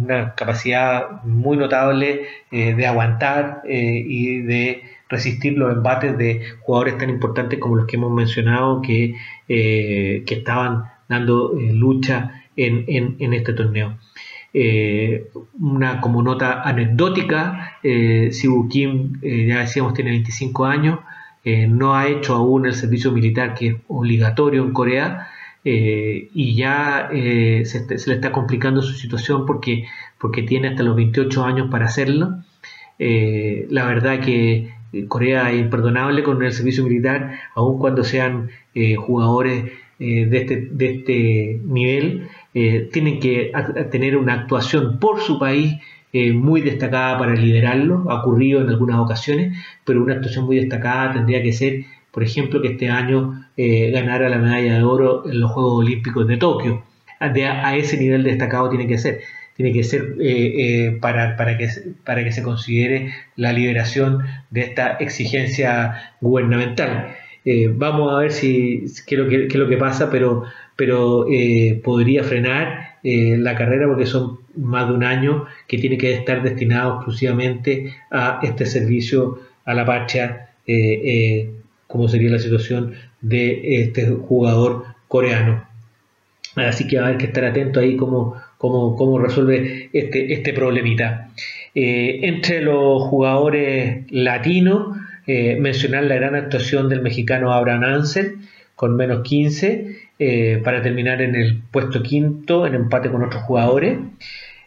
una 0.00 0.34
capacidad 0.34 1.22
muy 1.24 1.56
notable 1.56 2.22
de 2.50 2.86
aguantar 2.86 3.62
y 3.66 4.42
de 4.42 4.82
resistir 5.08 5.56
los 5.58 5.72
embates 5.72 6.16
de 6.18 6.42
jugadores 6.60 6.98
tan 6.98 7.10
importantes 7.10 7.58
como 7.58 7.76
los 7.76 7.86
que 7.86 7.96
hemos 7.96 8.12
mencionado 8.12 8.82
que, 8.82 9.14
que 9.46 10.24
estaban 10.26 10.84
dando 11.08 11.52
lucha 11.54 12.44
en, 12.56 13.16
en 13.18 13.34
este 13.34 13.52
torneo. 13.52 13.98
Eh, 14.56 15.30
una 15.60 16.00
como 16.00 16.22
nota 16.22 16.62
anecdótica, 16.62 17.78
eh, 17.82 18.28
Sibu 18.30 18.68
Kim, 18.68 19.18
eh, 19.20 19.46
ya 19.48 19.58
decíamos, 19.60 19.94
tiene 19.94 20.10
25 20.10 20.64
años, 20.64 21.00
eh, 21.44 21.66
no 21.66 21.96
ha 21.96 22.06
hecho 22.06 22.36
aún 22.36 22.64
el 22.64 22.74
servicio 22.74 23.10
militar 23.10 23.54
que 23.54 23.66
es 23.66 23.74
obligatorio 23.88 24.62
en 24.62 24.72
Corea 24.72 25.28
y 25.66 26.54
ya 26.54 27.08
se, 27.10 27.86
le 28.06 28.14
está 28.14 28.32
complicando 28.32 28.82
su 28.82 28.92
situación 28.92 29.46
porque, 29.46 29.86
porque 30.18 30.42
tiene 30.42 30.68
hasta 30.68 30.82
los 30.82 30.94
28 30.94 31.42
años 31.42 31.68
para 31.70 31.86
hacerlo. 31.86 32.44
la 32.98 33.86
verdad 33.86 34.20
que 34.20 34.73
Corea 35.08 35.50
es 35.50 35.60
imperdonable 35.60 36.22
con 36.22 36.42
el 36.42 36.52
servicio 36.52 36.84
militar, 36.84 37.32
aun 37.54 37.78
cuando 37.78 38.04
sean 38.04 38.50
jugadores 38.98 39.64
de 39.98 40.36
este, 40.36 40.68
de 40.70 40.90
este 40.90 41.60
nivel. 41.64 42.28
Eh, 42.56 42.88
tienen 42.92 43.18
que 43.18 43.50
tener 43.90 44.16
una 44.16 44.34
actuación 44.34 45.00
por 45.00 45.20
su 45.20 45.40
país 45.40 45.74
eh, 46.12 46.32
muy 46.32 46.60
destacada 46.60 47.18
para 47.18 47.34
liderarlo, 47.34 48.04
ha 48.08 48.20
ocurrido 48.20 48.60
en 48.60 48.68
algunas 48.68 49.00
ocasiones, 49.00 49.58
pero 49.84 50.00
una 50.00 50.14
actuación 50.14 50.44
muy 50.46 50.56
destacada 50.60 51.14
tendría 51.14 51.42
que 51.42 51.52
ser, 51.52 51.84
por 52.12 52.22
ejemplo, 52.22 52.62
que 52.62 52.68
este 52.68 52.88
año 52.88 53.44
eh, 53.56 53.90
ganara 53.90 54.28
la 54.28 54.38
medalla 54.38 54.76
de 54.76 54.84
oro 54.84 55.28
en 55.28 55.40
los 55.40 55.50
Juegos 55.50 55.80
Olímpicos 55.80 56.28
de 56.28 56.36
Tokio. 56.36 56.84
a 57.18 57.76
ese 57.76 57.96
nivel 57.96 58.22
destacado 58.22 58.68
tiene 58.68 58.86
que 58.86 58.98
ser 58.98 59.22
tiene 59.56 59.72
que 59.72 59.84
ser 59.84 60.16
para, 61.00 61.36
para, 61.36 61.56
que, 61.56 61.68
para 62.04 62.24
que 62.24 62.32
se 62.32 62.42
considere 62.42 63.12
la 63.36 63.52
liberación 63.52 64.24
de 64.50 64.62
esta 64.62 64.96
exigencia 64.98 66.14
gubernamental. 66.20 67.14
vamos 67.74 68.12
a 68.12 68.18
ver 68.18 68.32
si 68.32 68.84
qué 69.06 69.16
lo 69.16 69.28
que, 69.28 69.48
qué 69.48 69.54
es 69.54 69.60
lo 69.60 69.68
que 69.68 69.76
pasa, 69.76 70.10
pero 70.10 70.44
pero 70.76 71.26
eh, 71.30 71.80
podría 71.82 72.24
frenar 72.24 72.98
eh, 73.02 73.36
la 73.38 73.54
carrera 73.54 73.86
porque 73.86 74.06
son 74.06 74.38
más 74.56 74.88
de 74.88 74.94
un 74.94 75.04
año 75.04 75.46
que 75.66 75.78
tiene 75.78 75.98
que 75.98 76.12
estar 76.12 76.42
destinado 76.42 76.96
exclusivamente 76.96 77.94
a 78.10 78.40
este 78.42 78.66
servicio 78.66 79.40
a 79.64 79.74
la 79.74 79.84
eh, 80.66 81.50
como 81.86 82.08
sería 82.08 82.30
la 82.30 82.38
situación 82.38 82.94
de 83.20 83.82
este 83.82 84.06
jugador 84.06 84.84
coreano. 85.08 85.66
Así 86.56 86.86
que 86.86 86.96
va 86.98 87.04
a 87.04 87.06
haber 87.08 87.18
que 87.18 87.26
estar 87.26 87.44
atento 87.44 87.80
ahí 87.80 87.96
cómo, 87.96 88.40
cómo, 88.68 88.96
cómo 88.96 89.18
resuelve 89.18 89.90
este, 89.92 90.32
este 90.32 90.52
problemita. 90.52 91.28
entre 91.74 92.62
los 92.62 93.02
jugadores 93.02 94.04
latinos, 94.10 94.96
mencionar 95.26 96.04
la 96.04 96.14
gran 96.16 96.34
actuación 96.34 96.88
del 96.88 97.02
mexicano 97.02 97.52
Abraham 97.52 97.84
Ansel 97.84 98.36
con 98.74 98.96
menos 98.96 99.22
15 99.22 99.96
eh, 100.18 100.60
para 100.64 100.82
terminar 100.82 101.22
en 101.22 101.34
el 101.34 101.60
puesto 101.70 102.02
quinto, 102.02 102.66
en 102.66 102.74
empate 102.74 103.10
con 103.10 103.22
otros 103.22 103.42
jugadores. 103.42 103.98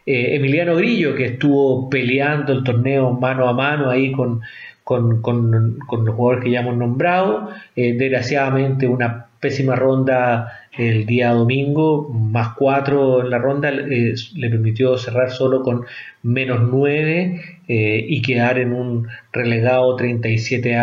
Eh, 0.06 0.36
Emiliano 0.36 0.76
Grillo, 0.76 1.14
que 1.14 1.26
estuvo 1.26 1.88
peleando 1.90 2.52
el 2.52 2.64
torneo 2.64 3.12
mano 3.12 3.48
a 3.48 3.52
mano 3.52 3.90
ahí 3.90 4.12
con, 4.12 4.40
con, 4.88 5.78
los 5.80 6.14
jugadores 6.14 6.44
que 6.44 6.50
ya 6.50 6.60
hemos 6.60 6.76
nombrado. 6.76 7.50
Eh, 7.76 7.92
desgraciadamente 7.92 8.88
una 8.88 9.26
pésima 9.38 9.76
ronda 9.76 10.66
el 10.76 11.04
día 11.04 11.32
domingo, 11.32 12.08
más 12.08 12.54
cuatro 12.56 13.20
en 13.20 13.30
la 13.30 13.38
ronda, 13.38 13.70
le 13.70 14.50
permitió 14.50 14.96
cerrar 14.96 15.30
solo 15.30 15.62
con 15.62 15.84
menos 16.22 16.60
nueve 16.62 17.60
y 17.66 18.22
quedar 18.22 18.58
en 18.58 18.72
un 18.72 19.08
relegado 19.32 19.96
37 19.96 20.76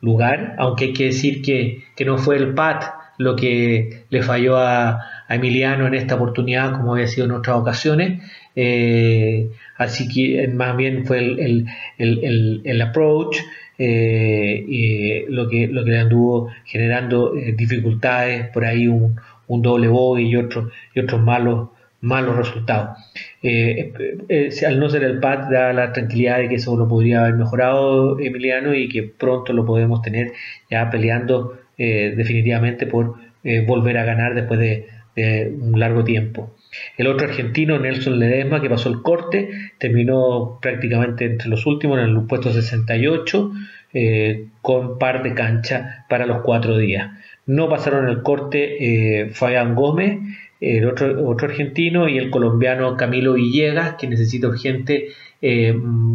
lugar, 0.00 0.56
aunque 0.58 0.86
hay 0.86 0.92
que 0.92 1.04
decir 1.06 1.42
que, 1.42 1.84
que 1.94 2.04
no 2.04 2.18
fue 2.18 2.36
el 2.36 2.54
PAT 2.54 2.84
lo 3.20 3.36
que 3.36 4.06
le 4.08 4.22
falló 4.22 4.56
a, 4.56 5.06
Emiliano 5.28 5.86
en 5.86 5.94
esta 5.94 6.16
oportunidad, 6.16 6.72
como 6.72 6.94
había 6.94 7.06
sido 7.06 7.26
en 7.26 7.30
otras 7.30 7.56
ocasiones. 7.56 8.20
Eh, 8.56 9.50
así 9.76 10.08
que 10.08 10.48
más 10.48 10.76
bien 10.76 11.06
fue 11.06 11.18
el, 11.18 12.82
approach 12.82 13.38
eh, 13.78 15.24
lo, 15.28 15.48
que, 15.48 15.68
lo 15.68 15.84
que 15.84 15.90
le 15.90 15.98
anduvo 15.98 16.50
generando 16.64 17.36
eh, 17.36 17.54
dificultades, 17.56 18.48
por 18.48 18.64
ahí 18.64 18.88
un, 18.88 19.16
doble 19.48 19.88
bogey 19.88 20.28
y, 20.28 20.36
otro, 20.36 20.70
y 20.94 21.00
otros 21.00 21.20
malos, 21.22 21.70
malos 22.00 22.36
resultados. 22.36 22.98
al 23.42 24.80
no 24.80 24.88
ser 24.88 25.04
el 25.04 25.18
PAD 25.18 25.50
da 25.50 25.72
la 25.72 25.92
tranquilidad 25.92 26.38
de 26.38 26.48
que 26.48 26.54
eso 26.56 26.76
lo 26.76 26.86
podría 26.88 27.22
haber 27.22 27.34
mejorado 27.34 28.20
Emiliano 28.20 28.74
y 28.74 28.88
que 28.88 29.02
pronto 29.02 29.52
lo 29.52 29.66
podemos 29.66 30.02
tener 30.02 30.32
ya 30.70 30.88
peleando 30.90 31.60
eh, 31.82 32.12
definitivamente 32.14 32.86
por 32.86 33.14
eh, 33.42 33.64
volver 33.66 33.96
a 33.96 34.04
ganar 34.04 34.34
después 34.34 34.60
de, 34.60 34.86
un 35.16 35.78
largo 35.78 36.04
tiempo. 36.04 36.54
El 36.96 37.08
otro 37.08 37.26
argentino, 37.26 37.78
Nelson 37.78 38.18
Ledesma, 38.18 38.60
que 38.60 38.70
pasó 38.70 38.88
el 38.88 39.02
corte, 39.02 39.72
terminó 39.78 40.58
prácticamente 40.62 41.24
entre 41.24 41.48
los 41.48 41.66
últimos 41.66 41.98
en 41.98 42.04
el 42.06 42.26
puesto 42.26 42.52
68, 42.52 43.52
eh, 43.92 44.46
con 44.62 44.98
par 44.98 45.22
de 45.22 45.34
cancha 45.34 46.06
para 46.08 46.26
los 46.26 46.42
cuatro 46.42 46.78
días. 46.78 47.10
No 47.46 47.68
pasaron 47.68 48.08
el 48.08 48.22
corte 48.22 49.30
Fabián 49.32 49.74
Gómez, 49.74 50.20
el 50.60 50.86
otro, 50.86 51.26
otro 51.28 51.48
argentino, 51.48 52.08
y 52.08 52.18
el 52.18 52.30
colombiano 52.30 52.96
Camilo 52.96 53.32
Villegas, 53.32 53.94
que 53.94 54.06
necesita 54.06 54.46
urgente 54.46 55.08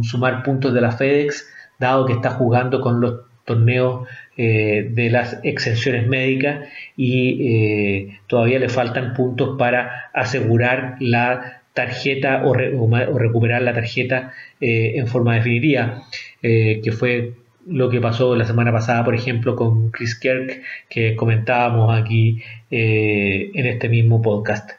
sumar 0.04 0.44
puntos 0.44 0.74
de 0.74 0.82
la 0.82 0.92
FedEx, 0.92 1.50
dado 1.80 2.06
que 2.06 2.14
está 2.14 2.32
jugando 2.32 2.80
con 2.80 3.02
los 3.02 3.22
torneos 3.46 4.08
eh, 4.38 4.90
de 4.92 5.10
las 5.10 5.40
exenciones 5.44 6.08
médicas 6.08 6.68
y 6.98 7.38
eh, 7.40 8.20
todavía 8.28 8.60
le 8.60 8.68
faltan 8.68 9.14
puntos 9.14 9.58
para 9.58 10.10
asegurar 10.14 10.98
la 11.00 11.62
tarjeta 11.72 12.44
o, 12.46 12.54
recuperar 12.54 13.62
la 13.62 13.72
tarjeta 13.72 14.34
eh, 14.60 14.96
en 14.98 15.08
forma 15.08 15.36
definitiva, 15.36 16.04
que 16.42 16.92
fue 16.92 17.32
lo 17.66 17.90
que 17.90 18.02
pasó 18.02 18.36
la 18.36 18.44
semana 18.44 18.74
pasada, 18.74 19.06
por 19.06 19.16
ejemplo, 19.16 19.56
con 19.56 19.90
Chris 19.92 20.20
Kirk, 20.20 20.62
que 20.90 21.16
comentábamos 21.16 21.98
aquí 21.98 22.44
en 22.70 23.66
este 23.66 23.88
mismo 23.88 24.22
podcast. 24.22 24.70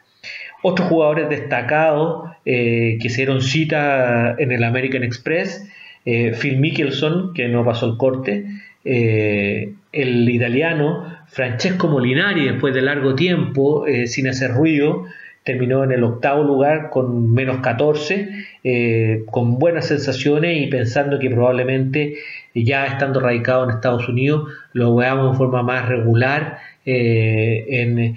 Otros 0.61 0.87
jugadores 0.87 1.29
destacados 1.29 2.29
que 2.45 3.09
se 3.09 3.17
dieron 3.17 3.41
cita 3.41 4.35
en 4.37 4.51
el 4.51 4.63
American 4.63 5.03
Express, 5.03 5.67
Phil 6.05 6.57
Mickelson, 6.57 7.33
que 7.33 7.47
no 7.49 7.65
pasó 7.65 7.87
el 7.87 7.97
corte, 7.97 8.45
eh, 8.89 9.73
el 9.91 10.29
italiano 10.29 11.13
Francesco 11.27 11.89
Molinari, 11.89 12.45
después 12.45 12.73
de 12.73 12.81
largo 12.81 13.15
tiempo, 13.15 13.85
eh, 13.85 14.07
sin 14.07 14.29
hacer 14.29 14.51
ruido, 14.51 15.05
terminó 15.43 15.83
en 15.83 15.91
el 15.91 16.05
octavo 16.05 16.43
lugar 16.43 16.89
con 16.89 17.33
menos 17.33 17.57
14, 17.57 18.29
eh, 18.63 19.23
con 19.29 19.59
buenas 19.59 19.87
sensaciones 19.87 20.61
y 20.61 20.67
pensando 20.67 21.19
que 21.19 21.29
probablemente 21.29 22.15
ya 22.55 22.85
estando 22.85 23.19
radicado 23.19 23.65
en 23.65 23.71
Estados 23.71 24.07
Unidos 24.07 24.49
lo 24.71 24.95
veamos 24.95 25.31
en 25.31 25.37
forma 25.37 25.63
más 25.63 25.87
regular 25.87 26.59
en, 26.85 28.15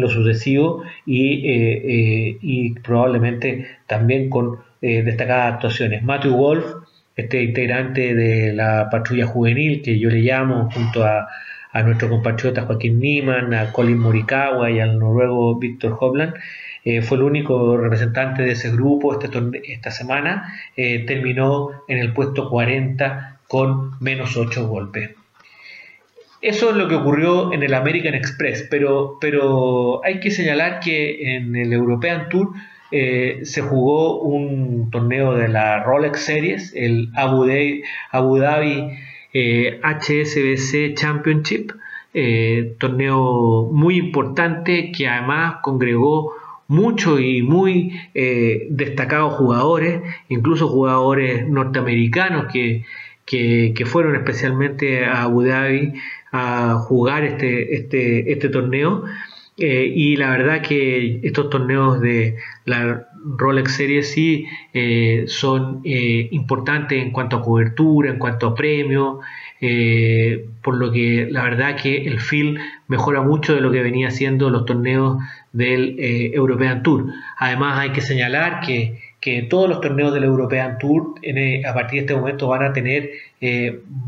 lo 0.00 0.10
sucesivo 0.10 0.82
y, 1.06 2.38
y, 2.42 2.74
probablemente 2.80 3.66
también 3.86 4.28
con 4.28 4.58
destacadas 4.80 5.54
actuaciones. 5.54 6.02
Matthew 6.02 6.36
Wolf 6.36 6.64
este 7.16 7.42
integrante 7.42 8.14
de 8.14 8.52
la 8.52 8.88
patrulla 8.90 9.26
juvenil 9.26 9.82
que 9.82 9.98
yo 9.98 10.10
le 10.10 10.20
llamo 10.20 10.70
junto 10.70 11.04
a, 11.04 11.28
a 11.74 11.82
nuestro 11.82 12.08
compatriota 12.08 12.62
Joaquín 12.62 13.00
Niman, 13.00 13.52
a 13.52 13.72
Colin 13.72 13.98
Morikawa 13.98 14.70
y 14.70 14.80
al 14.80 14.98
noruego 14.98 15.58
Víctor 15.58 15.96
Hovland, 15.98 16.34
eh, 16.84 17.02
fue 17.02 17.16
el 17.16 17.24
único 17.24 17.76
representante 17.76 18.42
de 18.42 18.52
ese 18.52 18.70
grupo 18.70 19.18
este 19.18 19.30
esta 19.64 19.90
semana, 19.90 20.54
eh, 20.76 21.04
terminó 21.06 21.70
en 21.88 21.98
el 21.98 22.12
puesto 22.12 22.50
40 22.50 23.40
con 23.48 23.92
menos 24.00 24.36
8 24.36 24.68
golpes. 24.68 25.10
Eso 26.42 26.70
es 26.70 26.76
lo 26.76 26.88
que 26.88 26.94
ocurrió 26.94 27.54
en 27.54 27.62
el 27.62 27.72
American 27.72 28.12
Express, 28.12 28.66
pero, 28.70 29.16
pero 29.18 30.04
hay 30.04 30.20
que 30.20 30.30
señalar 30.30 30.78
que 30.80 31.36
en 31.36 31.56
el 31.56 31.72
European 31.72 32.28
Tour 32.28 32.52
eh, 32.96 33.40
se 33.44 33.60
jugó 33.60 34.20
un 34.20 34.88
torneo 34.92 35.34
de 35.34 35.48
la 35.48 35.82
Rolex 35.82 36.20
Series, 36.20 36.72
el 36.76 37.10
Abu 37.16 37.44
Dhabi, 37.44 37.82
HSBC 39.32 40.74
eh, 40.74 40.94
Championship, 40.94 41.72
eh, 42.14 42.76
torneo 42.78 43.68
muy 43.72 43.96
importante 43.96 44.92
que 44.92 45.08
además 45.08 45.56
congregó 45.60 46.34
muchos 46.68 47.20
y 47.20 47.42
muy 47.42 47.98
destacados 48.70 49.34
jugadores, 49.34 50.00
incluso 50.28 50.68
jugadores 50.68 51.48
norteamericanos 51.48 52.46
que, 52.52 52.84
que, 53.26 53.86
fueron 53.86 54.14
especialmente 54.14 55.04
a 55.04 55.24
Abu 55.24 55.42
Dhabi 55.42 55.94
a 56.30 56.74
jugar 56.74 57.24
este, 57.24 57.74
este, 57.74 58.30
este 58.30 58.48
torneo. 58.50 59.02
Eh, 59.56 59.92
y 59.94 60.16
la 60.16 60.30
verdad 60.30 60.62
que 60.62 61.20
estos 61.22 61.48
torneos 61.48 62.00
de 62.00 62.36
la 62.64 63.06
Rolex 63.24 63.76
Series 63.76 64.10
sí 64.10 64.46
eh, 64.72 65.24
son 65.28 65.80
eh, 65.84 66.28
importantes 66.32 67.00
en 67.00 67.12
cuanto 67.12 67.36
a 67.36 67.42
cobertura, 67.42 68.10
en 68.10 68.18
cuanto 68.18 68.48
a 68.48 68.54
premios, 68.54 69.18
por 70.60 70.76
lo 70.76 70.92
que 70.92 71.26
la 71.30 71.42
verdad 71.42 71.74
que 71.76 72.04
el 72.04 72.20
feel 72.20 72.58
mejora 72.86 73.22
mucho 73.22 73.54
de 73.54 73.62
lo 73.62 73.72
que 73.72 73.82
venía 73.82 74.10
siendo 74.10 74.50
los 74.50 74.66
torneos 74.66 75.22
del 75.52 75.96
European 75.98 76.82
Tour. 76.82 77.06
Además 77.38 77.78
hay 77.78 77.92
que 77.92 78.02
señalar 78.02 78.60
que, 78.60 79.00
que 79.24 79.40
todos 79.42 79.70
los 79.70 79.80
torneos 79.80 80.12
del 80.12 80.24
European 80.24 80.76
Tour 80.76 81.14
a 81.66 81.72
partir 81.72 82.00
de 82.00 82.00
este 82.00 82.14
momento 82.14 82.46
van 82.46 82.62
a 82.62 82.74
tener 82.74 83.10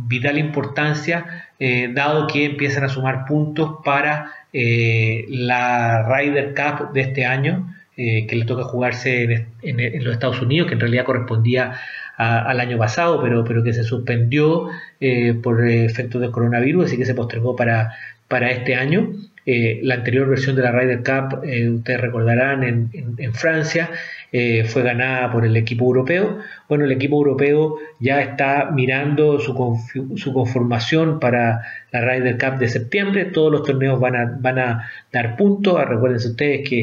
vital 0.07 0.37
importancia, 0.37 1.49
dado 1.95 2.27
que 2.27 2.45
empiezan 2.45 2.85
a 2.85 2.91
sumar 2.91 3.25
puntos 3.25 3.79
para 3.83 4.31
eh, 4.59 5.27
la 5.29 6.09
Ryder 6.09 6.55
Cup 6.55 6.95
de 6.95 7.03
este 7.03 7.27
año, 7.27 7.75
eh, 7.95 8.27
que 8.27 8.37
le 8.37 8.47
toca 8.47 8.65
jugarse 8.65 9.47
en, 9.61 10.05
los 10.05 10.15
Estados 10.15 10.41
Unidos, 10.41 10.67
que 10.67 10.75
en 10.75 10.81
realidad 10.81 11.05
correspondía 11.05 11.75
al 12.17 12.59
año 12.61 12.79
pasado, 12.79 13.21
pero, 13.23 13.45
pero 13.45 13.63
que 13.63 13.75
se 13.75 13.85
suspendió 13.85 14.71
eh, 14.99 15.35
por 15.35 15.69
efectos 15.69 16.23
del 16.23 16.31
coronavirus, 16.31 16.87
así 16.87 16.97
que 16.97 17.05
se 17.05 17.15
postergó 17.15 17.55
para, 17.55 17.93
para 18.29 18.51
este 18.51 18.75
año. 18.75 19.13
la 19.45 19.95
anterior 19.97 20.27
versión 20.27 20.57
de 20.57 20.63
la 20.63 20.73
Ryder 20.73 21.03
Cup, 21.03 21.41
ustedes 21.77 22.01
recordarán, 22.01 22.65
en 22.65 23.35
Francia, 23.35 23.91
eh, 24.39 24.65
fue 24.65 24.83
ganada 24.83 25.33
por 25.33 25.47
el 25.47 25.57
equipo 25.57 25.87
europeo. 25.87 26.41
Bueno, 26.69 26.85
el 26.85 26.93
equipo 26.93 27.17
europeo 27.17 27.77
ya 28.01 28.21
está 28.21 28.71
mirando 28.71 29.41
su, 29.41 29.55
conformación 29.55 31.19
para 31.21 31.63
la 31.91 32.01
Ryder 32.03 32.37
Cup 32.37 32.59
de 32.59 32.69
septiembre. 32.69 33.25
Todos 33.25 33.51
los 33.51 33.63
torneos 33.63 33.99
van 33.99 34.15
a, 34.15 34.37
van 34.39 34.59
a 34.59 34.91
dar 35.11 35.39
puntos. 35.39 35.83
Recuérdense 35.83 36.29
ustedes 36.29 36.69
que 36.69 36.83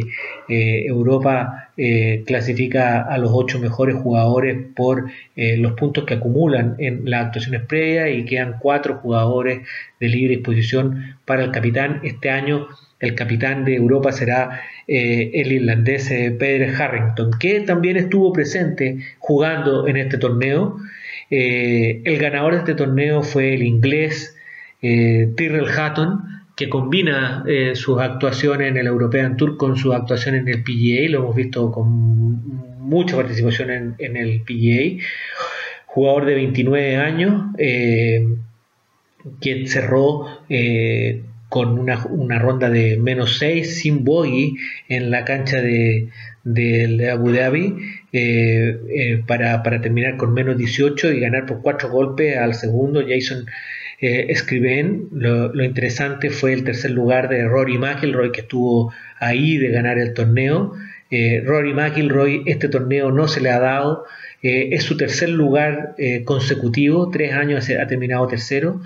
eh, 0.50 0.86
Europa 0.88 1.70
eh, 1.78 2.24
clasifica 2.26 3.04
a 3.04 3.20
los 3.20 3.30
ocho 3.32 3.60
mejores 3.60 3.98
jugadores 3.98 4.58
por 4.76 5.12
los 5.36 5.74
puntos 5.74 6.06
que 6.06 6.16
acumulan 6.16 6.76
en 6.80 7.08
las 7.08 7.28
actuaciones 7.28 7.62
previas 7.68 8.10
y 8.16 8.26
quedan 8.26 8.56
cuatro 8.60 8.96
jugadores 8.96 9.62
de 10.00 10.08
libre 10.08 10.38
disposición 10.38 11.18
para 11.24 11.44
el 11.44 11.52
capitán. 11.52 12.00
Este 12.02 12.32
año 12.32 12.68
el 13.04 13.16
capitán 13.16 13.66
de 13.66 13.76
Europa 13.76 14.14
será 14.14 14.62
eh, 14.88 15.32
el 15.34 15.52
irlandés 15.52 16.10
eh, 16.10 16.32
Peter 16.32 16.74
Harrington, 16.74 17.32
que 17.38 17.60
también 17.60 17.98
estuvo 17.98 18.32
presente 18.32 19.00
jugando 19.20 19.88
en 19.88 19.98
este 19.98 20.18
torneo. 20.18 20.78
Eh, 21.30 22.02
el 22.06 22.18
ganador 22.18 22.54
de 22.54 22.60
este 22.60 22.76
torneo 22.76 23.22
fue 23.22 23.54
el 23.54 23.64
inglés 23.64 24.38
Tyrrell 24.82 25.70
Hatton, 25.70 26.22
que 26.58 26.68
combina 26.70 27.46
sus 27.74 28.02
actuaciones 28.02 28.68
en 28.70 28.76
el 28.76 28.88
European 28.88 29.38
Tour 29.38 29.56
con 29.56 29.78
sus 29.78 29.96
actuaciones 29.96 30.42
en 30.42 30.50
el 30.50 30.62
PGA, 30.62 31.10
lo 31.10 31.20
hemos 31.20 31.36
visto 31.38 31.72
con 31.72 32.80
mucha 32.80 33.16
participación 33.16 33.96
en, 33.98 34.18
el 34.18 34.42
PGA. 34.42 35.02
Jugador 35.86 36.26
de 36.26 36.36
29 36.36 36.98
años, 36.98 37.46
que 39.40 39.68
cerró 39.68 40.28
con 41.54 41.78
una, 41.78 42.40
ronda 42.40 42.72
de 42.72 42.98
menos 42.98 43.38
6 43.38 43.82
sin 43.82 44.04
bogey 44.04 44.56
en 44.90 45.12
la 45.12 45.24
cancha 45.24 45.62
de, 45.62 46.10
Abu 47.12 47.32
Dhabi 47.32 47.76
eh, 48.12 48.80
eh, 48.90 49.24
para, 49.28 49.62
terminar 49.80 50.18
con 50.18 50.34
menos 50.34 50.58
18 50.58 51.12
y 51.12 51.20
ganar 51.20 51.46
por 51.46 51.62
4 51.62 51.92
golpes 51.92 52.38
al 52.38 52.56
segundo 52.56 53.04
Jason 53.08 53.46
eh, 54.02 54.34
Scriven. 54.36 55.10
Lo, 55.12 55.64
interesante 55.64 56.32
fue 56.32 56.54
el 56.54 56.64
tercer 56.64 56.90
lugar 56.90 57.30
de 57.30 57.48
Rory 57.48 57.78
McIlroy 57.78 58.32
que 58.32 58.42
estuvo 58.42 58.92
ahí 59.20 59.58
de 59.58 59.70
ganar 59.70 60.00
el 60.00 60.16
torneo. 60.16 60.74
Rory 61.46 61.76
McIlroy 61.76 62.42
este 62.48 62.68
torneo 62.68 63.12
no 63.12 63.28
se 63.28 63.42
le 63.42 63.52
ha 63.52 63.60
dado. 63.60 64.06
es 64.42 64.82
su 64.82 64.98
tercer 64.98 65.30
lugar 65.30 65.94
consecutivo, 66.26 67.12
tres 67.12 67.34
años 67.34 67.70
ha 67.70 67.86
terminado 67.86 68.26
tercero 68.26 68.82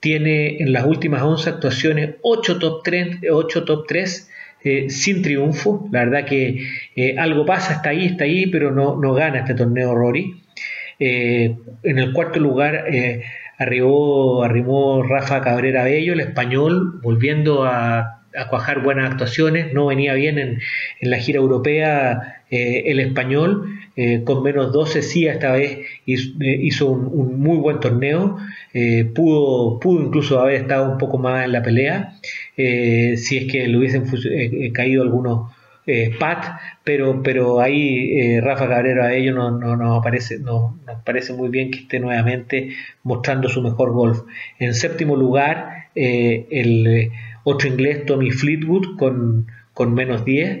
tiene 0.00 0.58
en 0.58 0.72
las 0.72 0.86
últimas 0.86 1.22
11 1.22 1.50
actuaciones 1.50 2.14
8 2.22 2.58
top 2.58 2.82
3, 2.82 3.18
8 3.30 3.64
top 3.64 3.86
3 3.86 4.30
eh, 4.62 4.90
sin 4.90 5.22
triunfo. 5.22 5.88
La 5.90 6.04
verdad 6.04 6.26
que 6.26 6.66
eh, 6.96 7.16
algo 7.18 7.46
pasa, 7.46 7.74
está 7.74 7.90
ahí, 7.90 8.06
está 8.06 8.24
ahí, 8.24 8.46
pero 8.46 8.70
no, 8.70 8.96
no 8.96 9.14
gana 9.14 9.40
este 9.40 9.54
torneo 9.54 9.94
Rory. 9.94 10.42
Eh, 10.98 11.56
en 11.82 11.98
el 11.98 12.12
cuarto 12.12 12.40
lugar 12.40 12.84
arribó, 13.58 14.42
arrimó 14.42 15.02
Rafa 15.02 15.40
Cabrera 15.40 15.84
Bello, 15.84 16.12
el 16.12 16.20
español, 16.20 17.00
volviendo 17.02 17.64
a, 17.64 18.22
a 18.36 18.48
cuajar 18.48 18.82
buenas 18.82 19.10
actuaciones. 19.10 19.72
No 19.72 19.86
venía 19.86 20.12
bien 20.12 20.38
en, 20.38 20.60
en 21.00 21.10
la 21.10 21.16
gira 21.18 21.38
europea 21.38 22.42
el 22.50 23.00
español. 23.00 23.79
Con 24.24 24.42
menos 24.42 24.72
12 24.72 25.02
sí 25.02 25.26
esta 25.26 25.52
vez 25.52 25.78
hizo, 26.06 26.90
un, 26.90 27.38
muy 27.40 27.58
buen 27.58 27.80
torneo 27.80 28.38
eh, 28.72 29.04
pudo, 29.04 29.80
pudo 29.80 30.04
incluso 30.04 30.38
haber 30.38 30.62
estado 30.62 30.92
un 30.92 30.98
poco 30.98 31.18
más 31.18 31.44
en 31.44 31.52
la 31.52 31.62
pelea, 31.62 32.14
eh, 32.56 33.16
si 33.16 33.38
es 33.38 33.52
que 33.52 33.66
le 33.66 33.76
hubiesen 33.76 34.04
eh, 34.30 34.72
caído 34.72 35.02
algunos 35.02 35.52
pat, 36.20 36.60
pero, 36.84 37.20
pero 37.20 37.60
ahí 37.60 38.38
Rafa 38.38 38.68
Cabrera 38.68 39.06
a 39.06 39.14
ellos 39.14 39.34
no, 39.34 39.50
no, 39.50 39.76
nos, 39.76 40.04
parece, 40.04 40.38
no, 40.38 40.78
nos 40.86 41.02
parece 41.02 41.32
muy 41.32 41.48
bien 41.48 41.72
que 41.72 41.80
esté 41.80 41.98
nuevamente 41.98 42.70
mostrando 43.02 43.48
su 43.48 43.60
mejor 43.60 43.90
golf. 43.90 44.20
En 44.60 44.74
séptimo 44.74 45.16
lugar, 45.16 45.88
el 45.96 47.10
otro 47.42 47.68
inglés, 47.68 48.06
Tommy 48.06 48.30
Fleetwood, 48.30 48.98
con, 48.98 49.48
con 49.74 49.92
menos 49.92 50.24
10. 50.24 50.60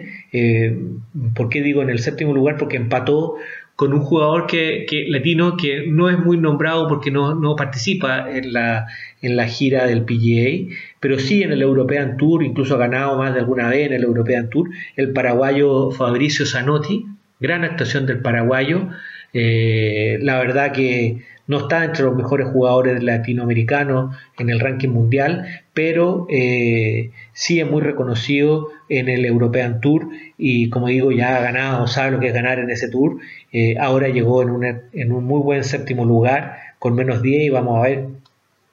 ¿Por 1.34 1.48
qué 1.48 1.62
digo 1.62 1.82
en 1.82 1.90
el 1.90 1.98
séptimo 1.98 2.32
lugar? 2.32 2.56
Porque 2.56 2.76
empató 2.76 3.36
con 3.80 3.94
un 3.94 4.00
jugador 4.00 4.46
que, 4.46 4.84
latino 5.08 5.56
que 5.56 5.86
no 5.86 6.10
es 6.10 6.18
muy 6.18 6.36
nombrado 6.36 6.86
porque 6.86 7.10
no, 7.10 7.56
participa 7.56 8.30
en 8.30 8.52
la, 8.52 8.88
en 9.22 9.36
la 9.36 9.46
gira 9.46 9.86
del 9.86 10.04
PGA, 10.04 10.76
pero 11.00 11.18
sí 11.18 11.42
en 11.42 11.50
el 11.50 11.62
European 11.62 12.18
Tour, 12.18 12.42
incluso 12.42 12.74
ha 12.74 12.78
ganado 12.78 13.16
más 13.16 13.32
de 13.32 13.40
alguna 13.40 13.70
vez 13.70 13.86
en 13.86 13.94
el 13.94 14.02
European 14.02 14.50
Tour, 14.50 14.68
el 14.96 15.14
paraguayo 15.14 15.92
Fabricio 15.92 16.44
Zanotti, 16.44 17.06
gran 17.40 17.64
actuación 17.64 18.04
del 18.04 18.20
paraguayo, 18.20 18.90
eh, 19.32 20.18
la 20.20 20.38
verdad 20.38 20.72
que 20.72 21.22
no 21.46 21.60
está 21.60 21.82
entre 21.82 22.04
los 22.04 22.14
mejores 22.14 22.48
jugadores 22.48 23.02
latinoamericanos 23.02 24.14
en 24.38 24.50
el 24.50 24.60
ranking 24.60 24.90
mundial, 24.90 25.46
pero 25.72 26.26
eh, 26.28 27.12
sí 27.40 27.58
es 27.58 27.66
muy 27.68 27.80
reconocido 27.80 28.68
en 28.90 29.08
el 29.08 29.24
European 29.24 29.80
Tour 29.80 30.10
y 30.36 30.68
como 30.68 30.88
digo 30.88 31.10
ya 31.10 31.38
ha 31.38 31.40
ganado, 31.40 31.86
sabe 31.86 32.10
lo 32.10 32.20
que 32.20 32.26
es 32.26 32.34
ganar 32.34 32.58
en 32.58 32.68
ese 32.68 32.90
tour. 32.90 33.16
Eh, 33.50 33.76
ahora 33.80 34.08
llegó 34.08 34.42
en, 34.42 34.82
en, 34.92 35.10
un 35.10 35.24
muy 35.24 35.40
buen 35.40 35.64
séptimo 35.64 36.04
lugar 36.04 36.58
con 36.78 36.94
menos 36.94 37.22
10 37.22 37.44
y 37.44 37.48
vamos 37.48 37.78
a 37.78 37.88
ver 37.88 38.08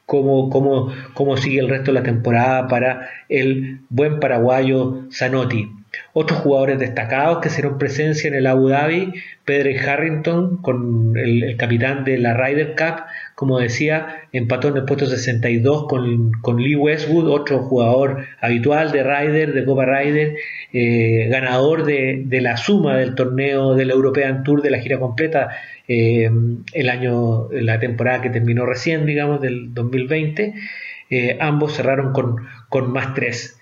cómo, 0.06 0.49
cómo, 0.49 0.91
cómo 1.13 1.38
sigue 1.38 1.62
el 1.62 1.69
resto 1.69 1.93
de 1.93 1.99
la 1.99 2.03
temporada 2.03 2.67
para 2.67 3.08
el 3.30 3.80
buen 3.89 4.19
paraguayo 4.19 5.06
Zanotti. 5.13 5.71
Otros 6.13 6.39
jugadores 6.39 6.80
destacados 6.80 7.39
que 7.39 7.50
hicieron 7.50 7.78
presencia 7.78 8.28
en 8.28 8.36
el 8.36 8.47
Abu 8.47 8.69
Dhabi, 8.69 9.13
Pedro 9.45 9.69
Harrington, 9.80 10.58
con 10.62 11.15
el, 11.15 11.56
capitán 11.58 12.04
de 12.04 12.17
la 12.17 12.34
Ryder 12.34 12.76
Cup, 12.76 13.06
como 13.36 13.60
decía, 13.60 14.23
empató 14.34 14.69
en 14.69 14.78
el 14.78 14.86
puesto 14.86 15.06
62 15.06 15.88
con, 15.88 16.32
con 16.41 16.62
Lee 16.62 16.76
Westwood, 16.76 17.30
otro 17.30 17.60
jugador 17.60 18.26
habitual 18.41 18.91
de 18.91 19.04
Ryder, 19.04 19.54
de 19.54 19.65
Copa 19.65 19.86
Ryder, 19.86 20.36
eh, 20.73 21.28
ganador 21.30 21.86
de, 21.86 22.26
la 22.41 22.58
suma 22.58 22.97
del 22.97 23.15
torneo 23.15 23.76
del 23.76 23.91
European 23.91 24.43
Tour 24.43 24.62
de 24.62 24.71
la 24.71 24.80
gira 24.80 25.00
completa 25.00 25.50
eh, 25.88 26.30
el 26.73 26.89
año, 26.89 27.50
la 27.52 27.80
temporada 27.80 28.21
que 28.21 28.30
terminó 28.30 28.65
recién, 28.65 29.06
digamos, 29.06 29.39
del 29.41 29.73
2020. 29.73 30.54
Eh, 31.10 31.38
ambos 31.39 31.73
cerraron 31.73 32.12
con, 32.12 32.36
con 32.69 32.91
más 32.91 33.13
tres. 33.13 33.57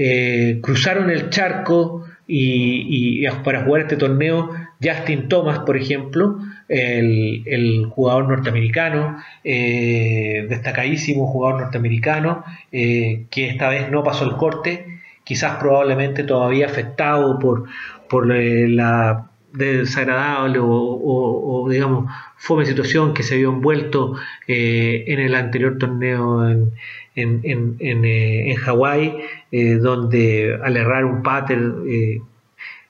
Eh, 0.00 0.60
cruzaron 0.62 1.10
el 1.10 1.28
charco 1.28 2.04
y, 2.24 3.26
para 3.42 3.64
jugar 3.64 3.82
este 3.82 3.96
torneo, 3.96 4.50
Justin 4.80 5.28
Thomas, 5.28 5.58
por 5.60 5.76
ejemplo, 5.76 6.38
el, 6.68 7.86
jugador 7.90 8.28
norteamericano, 8.28 9.16
eh, 9.42 10.46
destacadísimo 10.48 11.26
jugador 11.26 11.62
norteamericano, 11.62 12.44
eh, 12.70 13.24
que 13.28 13.48
esta 13.48 13.68
vez 13.70 13.90
no 13.90 14.04
pasó 14.04 14.24
el 14.24 14.36
corte, 14.36 15.00
quizás 15.24 15.56
probablemente 15.56 16.22
todavía 16.22 16.66
afectado 16.66 17.40
por, 17.40 17.64
por 18.08 18.28
la 18.28 19.27
desagradable 19.52 20.58
o, 20.60 21.66
digamos 21.70 22.10
fome 22.36 22.64
situación 22.64 23.14
que 23.14 23.22
se 23.22 23.36
vio 23.36 23.50
envuelto 23.50 24.14
eh, 24.46 25.04
en 25.08 25.18
el 25.18 25.34
anterior 25.34 25.76
torneo 25.78 26.48
en, 26.48 26.72
en, 27.16 27.40
en, 27.42 27.76
en 27.80 28.04
eh, 28.04 28.54
Hawái, 28.56 29.16
eh, 29.50 29.74
donde 29.74 30.56
al 30.62 30.76
errar 30.76 31.04
un 31.04 31.22
pater 31.22 31.60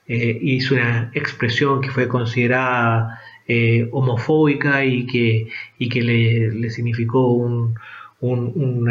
hizo 0.06 0.74
una 0.74 1.10
expresión 1.14 1.80
que 1.82 1.90
fue 1.90 2.08
considerada 2.08 3.20
homofóbica 3.92 4.84
y 4.84 5.06
que, 5.06 5.48
y 5.78 5.88
que 5.88 6.02
le, 6.02 6.70
significó 6.70 7.28
un, 7.28 7.74
un, 8.20 8.88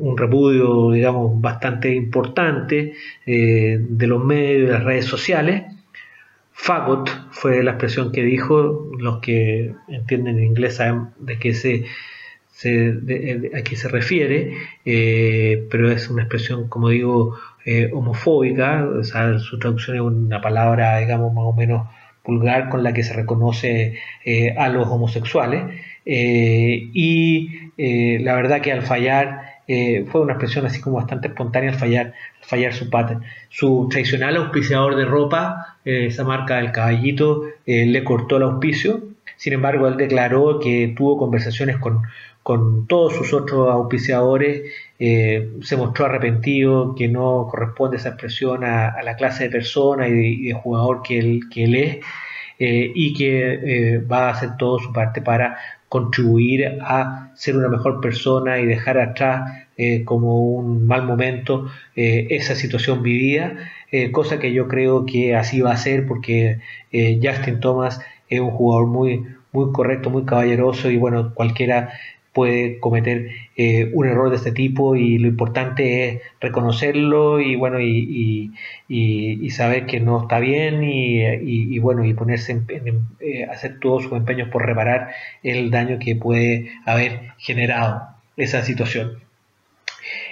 un, 0.00 0.18
repudio, 0.18 0.92
digamos, 0.92 1.40
bastante 1.40 1.94
importante 1.94 2.94
de 3.26 4.06
los 4.06 4.24
medios, 4.24 4.68
de 4.68 4.72
las 4.74 4.84
redes 4.84 5.06
sociales. 5.06 5.77
Fagot 6.60 7.08
fue 7.30 7.62
la 7.62 7.70
expresión 7.70 8.10
que 8.10 8.24
dijo, 8.24 8.90
los 8.98 9.20
que 9.20 9.74
entienden 9.86 10.38
en 10.38 10.44
inglés 10.44 10.74
saben 10.74 11.10
de 11.20 11.38
qué 11.38 11.54
se, 11.54 11.84
a 13.56 13.62
qué 13.62 13.76
se 13.76 13.88
refiere, 13.88 14.54
eh, 14.84 15.66
pero 15.70 15.90
es 15.90 16.10
una 16.10 16.22
expresión, 16.24 16.68
como 16.68 16.88
digo, 16.88 17.38
eh, 17.64 17.88
homofóbica, 17.94 18.84
o 18.86 19.04
sea, 19.04 19.38
su 19.38 19.60
traducción 19.60 19.96
es 19.96 20.02
una 20.02 20.40
palabra, 20.40 20.98
digamos, 20.98 21.32
más 21.32 21.44
o 21.44 21.52
menos 21.52 21.88
vulgar 22.24 22.68
con 22.70 22.82
la 22.82 22.92
que 22.92 23.04
se 23.04 23.14
reconoce 23.14 23.94
eh, 24.24 24.54
a 24.58 24.68
los 24.68 24.88
homosexuales. 24.88 25.62
y 26.04 27.50
la 28.18 28.34
verdad 28.34 28.60
que 28.60 28.72
al 28.72 28.82
fallar 28.82 29.47
eh, 29.70 30.06
fue 30.10 30.22
una 30.22 30.32
expresión 30.32 30.64
así 30.64 30.80
como 30.80 30.96
bastante 30.96 31.28
espontánea 31.28 31.70
al 31.70 31.76
fallar, 31.76 32.14
fallar 32.40 32.72
su 32.72 32.88
pattern. 32.88 33.22
Su 33.50 33.86
tradicional 33.90 34.36
auspiciador 34.36 34.96
de 34.96 35.04
ropa, 35.04 35.76
eh, 35.84 36.06
esa 36.06 36.24
marca 36.24 36.56
del 36.56 36.72
caballito, 36.72 37.44
eh, 37.66 37.84
le 37.84 38.02
cortó 38.02 38.38
el 38.38 38.44
auspicio. 38.44 39.02
Sin 39.36 39.52
embargo, 39.52 39.86
él 39.86 39.98
declaró 39.98 40.58
que 40.58 40.94
tuvo 40.96 41.18
conversaciones 41.18 41.76
con, 41.76 42.02
con 42.42 42.86
todos 42.86 43.14
sus 43.14 43.34
otros 43.34 43.70
auspiciadores, 43.70 44.62
se 44.98 45.76
mostró 45.76 46.06
arrepentido, 46.06 46.94
que 46.96 47.06
no 47.06 47.46
corresponde 47.48 47.98
esa 47.98 48.08
expresión 48.08 48.64
a, 48.64 49.00
la 49.02 49.16
clase 49.16 49.44
de 49.44 49.50
persona 49.50 50.08
y 50.08 50.46
de, 50.48 50.52
jugador 50.54 51.02
que 51.02 51.18
él, 51.18 51.42
que 51.52 51.64
él 51.64 51.74
es, 51.76 51.98
y 52.58 53.14
que 53.14 54.00
va 54.10 54.28
a 54.28 54.30
hacer 54.30 54.56
todo 54.56 54.80
su 54.80 54.92
parte 54.92 55.22
para 55.22 55.58
contribuir 55.88 56.78
a 56.82 57.32
ser 57.34 57.56
una 57.56 57.68
mejor 57.68 58.00
persona 58.00 58.58
y 58.58 58.66
dejar 58.66 58.98
atrás 58.98 59.68
eh, 59.76 60.04
como 60.04 60.40
un 60.40 60.86
mal 60.86 61.04
momento 61.04 61.70
eh, 61.96 62.26
esa 62.30 62.54
situación 62.54 63.02
vivida, 63.02 63.56
eh, 63.90 64.10
cosa 64.10 64.38
que 64.38 64.52
yo 64.52 64.68
creo 64.68 65.06
que 65.06 65.34
así 65.34 65.60
va 65.60 65.72
a 65.72 65.76
ser 65.76 66.06
porque 66.06 66.58
Justin 66.92 67.60
Thomas 67.60 68.00
es 68.28 68.40
un 68.40 68.50
jugador 68.50 68.86
muy, 68.88 69.24
muy 69.52 69.72
correcto, 69.72 70.10
muy 70.10 70.24
caballeroso 70.24 70.90
y 70.90 70.96
bueno, 70.96 71.32
cualquiera 71.34 71.92
puede 72.38 72.78
cometer 72.78 73.30
eh, 73.56 73.90
un 73.92 74.06
error 74.06 74.30
de 74.30 74.36
este 74.36 74.52
tipo 74.52 74.94
y 74.94 75.18
lo 75.18 75.26
importante 75.26 75.82
es 76.06 76.22
reconocerlo 76.40 77.40
y 77.40 77.56
bueno 77.56 77.80
y, 77.80 78.52
saber 79.50 79.86
que 79.86 79.98
no 79.98 80.22
está 80.22 80.38
bien 80.38 80.84
y, 80.84 81.76
bueno 81.80 82.04
y 82.04 82.14
ponerse 82.14 82.62
eh, 83.18 83.44
hacer 83.50 83.80
todos 83.80 84.04
sus 84.04 84.12
empeños 84.12 84.50
por 84.50 84.64
reparar 84.64 85.10
el 85.42 85.72
daño 85.72 85.98
que 85.98 86.14
puede 86.14 86.70
haber 86.86 87.32
generado 87.38 88.02
esa 88.36 88.62
situación. 88.62 89.18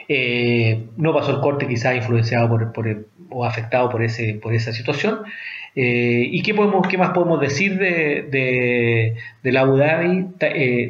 Eh, 0.08 0.84
no 0.96 1.12
pasó 1.12 1.32
el 1.32 1.40
corte 1.40 1.66
quizá 1.66 1.96
influenciado 1.96 2.48
por, 2.48 3.06
o 3.30 3.44
afectado 3.44 3.90
por 3.90 4.04
ese 4.04 4.34
por 4.34 4.54
esa 4.54 4.72
situación 4.72 5.22
¿Y 5.78 6.42
qué, 6.42 6.54
podemos, 6.54 6.88
qué 6.88 6.96
más 6.96 7.10
podemos 7.10 7.38
decir 7.38 7.78
de, 7.78 9.14
de, 9.42 9.52
la 9.52 9.60
Abu 9.60 9.76
Dhabi? 9.76 10.24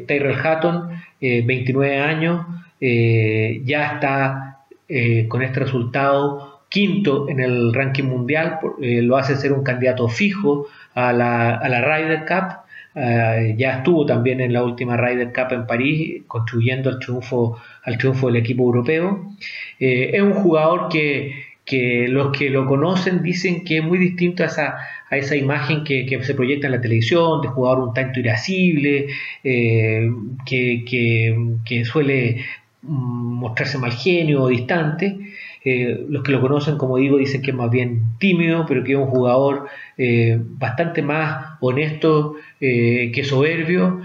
Tyrell 0.06 0.38
Hatton 0.40 0.96
29 1.20 1.94
eh, 1.94 2.00
años, 2.00 2.46
eh, 2.80 3.62
ya 3.64 3.94
está 3.94 4.64
eh, 4.88 5.26
con 5.28 5.42
este 5.42 5.60
resultado 5.60 6.60
quinto 6.68 7.28
en 7.28 7.40
el 7.40 7.72
ranking 7.72 8.04
mundial, 8.04 8.58
lo 8.78 9.16
hace 9.16 9.36
ser 9.36 9.52
un 9.52 9.62
candidato 9.62 10.08
fijo 10.08 10.66
a 10.94 11.12
la, 11.12 11.54
a 11.54 11.68
la 11.68 11.80
Ryder 11.80 12.26
Cup. 12.26 13.56
ya 13.56 13.78
estuvo 13.78 14.04
también 14.04 14.40
en 14.40 14.52
la 14.52 14.64
última 14.64 14.96
Ryder 14.96 15.32
Cup 15.32 15.52
en 15.52 15.66
París, 15.66 16.22
contribuyendo 16.26 16.90
al 16.90 16.98
triunfo, 16.98 17.58
al 17.84 17.96
triunfo 17.96 18.26
del 18.26 18.36
equipo 18.36 18.64
europeo. 18.64 19.30
es 19.78 20.20
un 20.20 20.34
jugador 20.34 20.88
que, 20.88 21.45
que 21.66 22.06
los 22.08 22.30
que 22.30 22.48
lo 22.48 22.64
conocen 22.64 23.22
dicen 23.22 23.64
que 23.64 23.78
es 23.78 23.84
muy 23.84 23.98
distinto 23.98 24.44
a 24.44 24.46
esa, 24.46 24.76
a 25.10 25.16
esa 25.16 25.34
imagen 25.36 25.82
que, 25.82 26.06
se 26.22 26.34
proyecta 26.34 26.68
en 26.68 26.72
la 26.74 26.80
televisión, 26.80 27.42
de 27.42 27.48
jugador 27.48 27.88
un 27.88 27.92
tanto 27.92 28.20
irascible, 28.20 29.08
eh, 29.42 30.08
que, 30.46 31.84
suele 31.84 32.44
mm, 32.82 32.88
mostrarse 33.40 33.78
mal 33.78 33.92
genio 33.92 34.44
o 34.44 34.48
distante. 34.48 35.18
Eh, 35.64 36.06
los 36.08 36.22
que 36.22 36.30
lo 36.30 36.40
conocen, 36.40 36.78
como 36.78 36.98
digo, 36.98 37.18
dicen 37.18 37.42
que 37.42 37.50
es 37.50 37.56
más 37.56 37.70
bien 37.70 38.02
tímido, 38.20 38.64
pero 38.68 38.84
que 38.84 38.92
es 38.92 38.98
un 38.98 39.06
jugador 39.06 39.66
eh, 39.98 40.38
bastante 40.40 41.02
más 41.02 41.56
honesto 41.60 42.36
que 42.60 43.22
soberbio, 43.24 44.00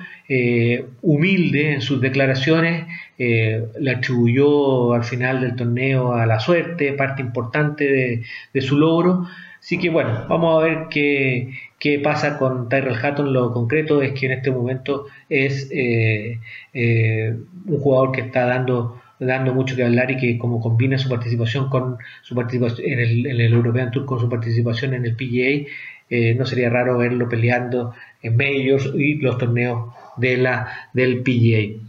humilde 1.01 1.73
en 1.73 1.81
sus 1.81 1.99
declaraciones, 1.99 2.85
le 3.17 3.91
atribuyó 3.91 4.93
al 4.93 5.03
final 5.03 5.41
del 5.41 5.55
torneo 5.55 6.13
a 6.13 6.25
la 6.25 6.39
suerte, 6.39 6.93
parte 6.93 7.21
importante 7.21 8.23
de, 8.53 8.61
su 8.61 8.77
logro, 8.77 9.27
Así 9.59 9.77
que 9.77 9.91
bueno, 9.91 10.25
vamos 10.27 10.59
a 10.59 10.65
ver 10.65 10.87
qué, 10.89 11.99
pasa 12.03 12.39
con 12.39 12.67
Tyrell 12.67 12.95
Hatton. 12.95 13.31
Lo 13.31 13.53
concreto 13.53 14.01
es 14.01 14.19
que 14.19 14.25
en 14.25 14.31
este 14.31 14.49
momento 14.49 15.05
es 15.29 15.69
eh, 15.71 16.39
eh, 16.73 17.35
un 17.67 17.79
jugador 17.79 18.11
que 18.11 18.21
está 18.21 18.45
dando 18.45 19.01
dando 19.21 19.53
mucho 19.53 19.75
que 19.75 19.83
hablar 19.83 20.09
y 20.11 20.17
que 20.17 20.37
como 20.37 20.59
combina 20.59 20.97
su 20.97 21.07
participación 21.07 21.69
con 21.69 21.97
su 22.23 22.33
participación 22.33 22.87
en 22.87 22.99
el, 22.99 23.53
European 23.53 23.91
Tour 23.91 24.05
con 24.05 24.19
su 24.19 24.27
participación 24.27 24.95
en 24.95 25.05
el 25.05 25.15
PGA, 25.15 25.69
eh, 26.09 26.33
no 26.35 26.45
sería 26.45 26.69
raro 26.69 26.97
verlo 26.97 27.29
peleando 27.29 27.93
en 28.23 28.35
Majors 28.35 28.91
y 28.95 29.15
los 29.15 29.37
torneos 29.37 29.93
de 30.21 30.37
la, 30.37 30.89
del 30.93 31.21
PGA. 31.23 31.81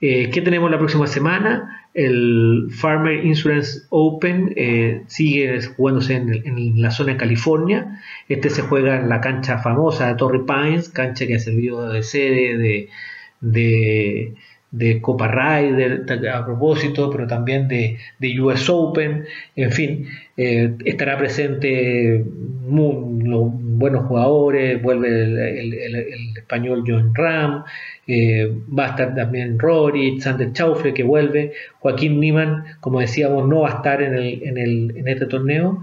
¿Qué 0.00 0.40
tenemos 0.42 0.70
la 0.70 0.78
próxima 0.78 1.06
semana? 1.06 1.80
El 1.92 2.68
Farmer 2.70 3.24
Insurance 3.24 3.80
Open 3.88 4.52
eh, 4.56 5.02
sigue 5.08 5.60
jugándose 5.76 6.14
en, 6.14 6.80
la 6.80 6.92
zona 6.92 7.12
de 7.12 7.18
California. 7.18 8.00
Este 8.28 8.48
se 8.48 8.62
juega 8.62 9.00
en 9.00 9.08
la 9.08 9.20
cancha 9.20 9.58
famosa 9.58 10.06
de 10.06 10.14
Torrey 10.14 10.42
Pines, 10.46 10.88
cancha 10.88 11.26
que 11.26 11.34
ha 11.34 11.40
servido 11.40 11.90
de 11.90 12.02
sede 12.04 12.56
de, 12.58 12.88
de, 13.40 14.34
de 14.70 15.00
Copa 15.00 15.28
Ryder 15.28 16.04
a 16.32 16.44
propósito, 16.44 17.10
pero 17.10 17.26
también 17.26 17.66
de, 17.68 17.98
de 18.18 18.40
US 18.40 18.68
Open. 18.70 19.24
En 19.56 19.72
fin, 19.72 20.06
eh, 20.36 20.74
estará 20.84 21.18
presente 21.18 22.24
buenos 22.66 24.06
jugadores, 24.06 24.80
vuelve 24.82 25.22
el, 25.24 26.36
español 26.36 26.84
John 26.86 27.12
Ram, 27.14 27.64
eh, 28.06 28.52
va 28.76 28.86
a 28.86 28.90
estar 28.90 29.14
también 29.14 29.58
Rory, 29.58 30.20
Sander 30.20 30.52
Chaufle 30.52 30.94
que 30.94 31.02
vuelve, 31.02 31.52
Joaquín 31.80 32.20
Niman, 32.20 32.64
como 32.80 33.00
decíamos, 33.00 33.48
no 33.48 33.62
va 33.62 33.70
a 33.70 33.74
estar 33.76 34.02
en, 34.02 34.16
en 34.16 35.08
este 35.08 35.26
torneo. 35.26 35.82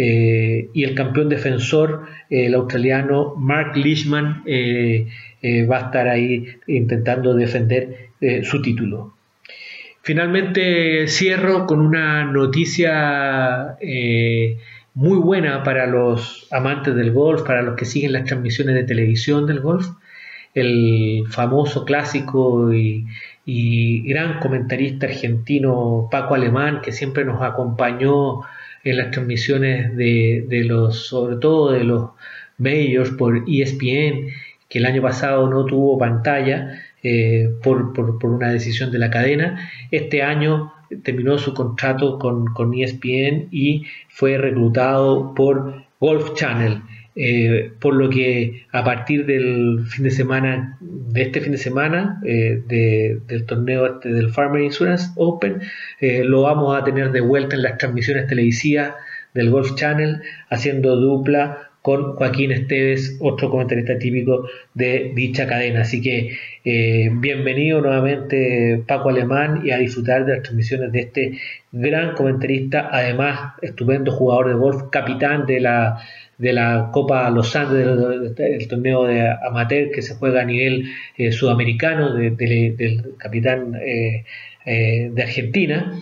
Eh, 0.00 0.70
y 0.72 0.84
el 0.84 0.94
campeón 0.94 1.28
defensor, 1.28 2.06
el 2.30 2.54
australiano 2.54 3.34
Mark 3.36 3.76
Leishman, 3.76 4.44
va 4.46 5.76
a 5.76 5.80
estar 5.86 6.06
ahí 6.06 6.46
intentando 6.68 7.34
defender 7.34 8.10
su 8.44 8.62
título. 8.62 9.14
Finalmente 10.02 11.08
cierro 11.08 11.66
con 11.66 11.80
una 11.80 12.24
noticia 12.24 13.76
muy 14.98 15.18
buena 15.18 15.62
para 15.62 15.86
los 15.86 16.48
amantes 16.50 16.92
del 16.96 17.12
golf, 17.12 17.42
para 17.42 17.62
los 17.62 17.76
que 17.76 17.84
siguen 17.84 18.12
las 18.12 18.24
transmisiones 18.24 18.74
de 18.74 18.82
televisión 18.82 19.46
del 19.46 19.60
golf. 19.60 19.86
El 20.54 21.24
famoso 21.28 21.84
clásico 21.84 22.72
y, 22.72 23.06
gran 24.08 24.40
comentarista 24.40 25.06
argentino 25.06 26.08
Paco 26.10 26.34
Alemán, 26.34 26.80
que 26.82 26.90
siempre 26.90 27.24
nos 27.24 27.40
acompañó 27.42 28.40
en 28.84 28.96
las 28.96 29.10
transmisiones 29.10 29.96
de, 29.96 30.62
los, 30.64 31.06
sobre 31.06 31.36
todo 31.36 31.72
de 31.72 31.84
los 31.84 32.10
medios 32.58 33.10
por 33.10 33.44
ESPN, 33.48 34.28
que 34.68 34.78
el 34.78 34.86
año 34.86 35.02
pasado 35.02 35.48
no 35.48 35.64
tuvo 35.64 35.98
pantalla 35.98 36.82
eh, 37.02 37.50
por, 37.62 37.92
por, 37.92 38.30
una 38.30 38.50
decisión 38.50 38.90
de 38.90 38.98
la 38.98 39.10
cadena. 39.10 39.70
Este 39.90 40.22
año 40.22 40.72
terminó 41.02 41.38
su 41.38 41.54
contrato 41.54 42.18
con, 42.18 42.46
con 42.46 42.74
ESPN 42.74 43.48
y 43.50 43.84
fue 44.08 44.36
reclutado 44.38 45.34
por 45.34 45.84
Golf 46.00 46.34
Channel. 46.34 46.82
Eh, 47.20 47.72
por 47.80 47.94
lo 47.94 48.10
que 48.10 48.62
a 48.70 48.84
partir 48.84 49.26
del 49.26 49.80
fin 49.88 50.04
de 50.04 50.12
semana, 50.12 50.78
de 50.80 51.22
este 51.22 51.40
fin 51.40 51.50
de 51.50 51.58
semana, 51.58 52.20
eh, 52.24 52.62
del 53.28 53.44
torneo 53.44 53.86
este 53.86 54.10
del 54.10 54.30
Farmer 54.30 54.62
Insurance 54.62 55.10
Open, 55.16 55.60
eh, 56.00 56.22
lo 56.22 56.42
vamos 56.42 56.80
a 56.80 56.84
tener 56.84 57.10
de 57.10 57.20
vuelta 57.20 57.56
en 57.56 57.62
las 57.62 57.76
transmisiones 57.76 58.28
televisivas 58.28 58.94
del 59.34 59.50
Golf 59.50 59.74
Channel, 59.74 60.22
haciendo 60.48 60.94
dupla 60.94 61.70
con 61.82 62.14
Joaquín 62.14 62.52
Esteves, 62.52 63.16
otro 63.20 63.50
comentarista 63.50 63.98
típico 63.98 64.48
de 64.74 65.10
dicha 65.16 65.48
cadena. 65.48 65.80
Así 65.80 66.00
que 66.00 66.36
bienvenido 66.64 67.80
nuevamente 67.80 68.84
Paco 68.86 69.08
Alemán 69.08 69.62
y 69.64 69.70
a 69.70 69.78
disfrutar 69.78 70.24
de 70.24 70.34
las 70.34 70.42
transmisiones 70.42 70.92
de 70.92 71.00
este 71.00 71.38
gran 71.72 72.14
comentarista, 72.14 72.90
además 72.92 73.54
estupendo 73.62 74.12
jugador 74.12 74.48
de 74.48 74.54
golf, 74.54 74.82
capitán 74.92 75.46
de 75.46 75.60
la 75.60 75.98
de 76.38 76.52
la 76.52 76.90
Copa 76.92 77.28
Los 77.30 77.54
Andes, 77.56 77.86
el, 78.38 78.68
torneo 78.68 79.04
de 79.04 79.28
amateur 79.28 79.90
que 79.90 80.02
se 80.02 80.14
juega 80.14 80.42
a 80.42 80.44
nivel 80.44 80.88
eh, 81.16 81.32
sudamericano 81.32 82.14
del 82.14 83.14
capitán 83.18 83.74
eh, 83.74 84.24
eh, 84.64 85.10
de 85.12 85.22
Argentina, 85.22 85.92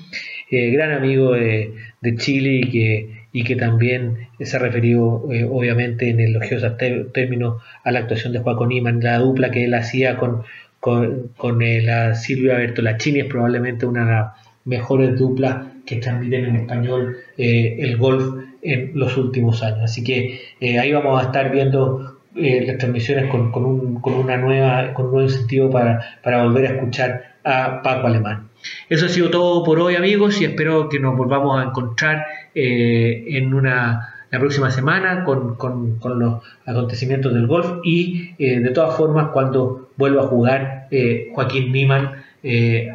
gran 0.50 0.92
amigo 0.92 1.32
de, 1.32 1.72
Chile 2.18 2.60
y 2.62 2.70
que, 2.70 3.10
y 3.32 3.42
que 3.42 3.56
también 3.56 4.28
se 4.38 4.56
ha 4.56 4.60
referido 4.60 5.24
obviamente 5.50 6.08
en 6.08 6.20
elogiosos 6.20 6.76
términos 7.12 7.60
a 7.82 7.90
la 7.90 8.00
actuación 8.00 8.32
de 8.32 8.38
Juan 8.38 8.70
Iman, 8.70 9.00
la 9.00 9.18
dupla 9.18 9.50
que 9.50 9.64
él 9.64 9.74
hacía 9.74 10.16
con, 10.16 10.42
con, 10.78 11.32
con 11.36 11.58
la 11.84 12.14
Silvia 12.14 12.58
Bertolacini 12.58 13.20
es 13.20 13.26
probablemente 13.26 13.86
una 13.86 14.04
de 14.04 14.12
las 14.12 14.32
mejores 14.64 15.18
duplas 15.18 15.66
que 15.84 15.96
transmiten 15.96 16.44
en 16.44 16.56
español 16.56 17.16
el 17.36 17.96
golf 17.96 18.36
en 18.66 18.92
los 18.94 19.16
últimos 19.16 19.62
años. 19.62 19.80
Así 19.84 20.02
que 20.02 20.40
eh, 20.60 20.78
ahí 20.78 20.92
vamos 20.92 21.20
a 21.20 21.26
estar 21.26 21.50
viendo 21.50 22.20
eh, 22.34 22.64
las 22.66 22.78
transmisiones 22.78 23.30
con, 23.30 23.52
un, 23.64 24.00
con, 24.00 24.14
una 24.14 24.36
nueva, 24.36 24.92
con 24.92 25.06
un 25.06 25.12
nuevo 25.12 25.28
incentivo 25.28 25.70
para, 25.70 26.18
para 26.22 26.42
volver 26.42 26.66
a 26.66 26.70
escuchar 26.74 27.36
a 27.44 27.82
Paco 27.82 28.08
Alemán. 28.08 28.48
Eso 28.88 29.06
ha 29.06 29.08
sido 29.08 29.30
todo 29.30 29.62
por 29.62 29.78
hoy 29.78 29.94
amigos 29.94 30.40
y 30.40 30.44
espero 30.44 30.88
que 30.88 30.98
nos 30.98 31.16
volvamos 31.16 31.58
a 31.58 31.64
encontrar 31.64 32.26
eh, 32.54 33.24
en 33.28 33.54
una 33.54 34.12
la 34.28 34.40
próxima 34.40 34.72
semana 34.72 35.22
con, 35.22 35.54
con, 35.54 36.00
con, 36.00 36.18
los 36.18 36.42
acontecimientos 36.66 37.32
del 37.32 37.46
golf 37.46 37.78
y 37.84 38.34
de 38.36 38.70
todas 38.70 38.96
formas 38.96 39.28
cuando 39.28 39.90
vuelva 39.96 40.24
a 40.24 40.26
jugar 40.26 40.88
Joaquín 41.32 41.70
Niman 41.70 42.24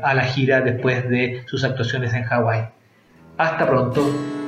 a 0.04 0.14
la 0.14 0.24
gira 0.24 0.60
después 0.60 1.10
de 1.10 1.44
sus 1.46 1.64
actuaciones 1.64 2.14
en 2.14 2.24
Hawái. 2.24 2.66
Hasta 3.38 3.66
pronto. 3.66 4.41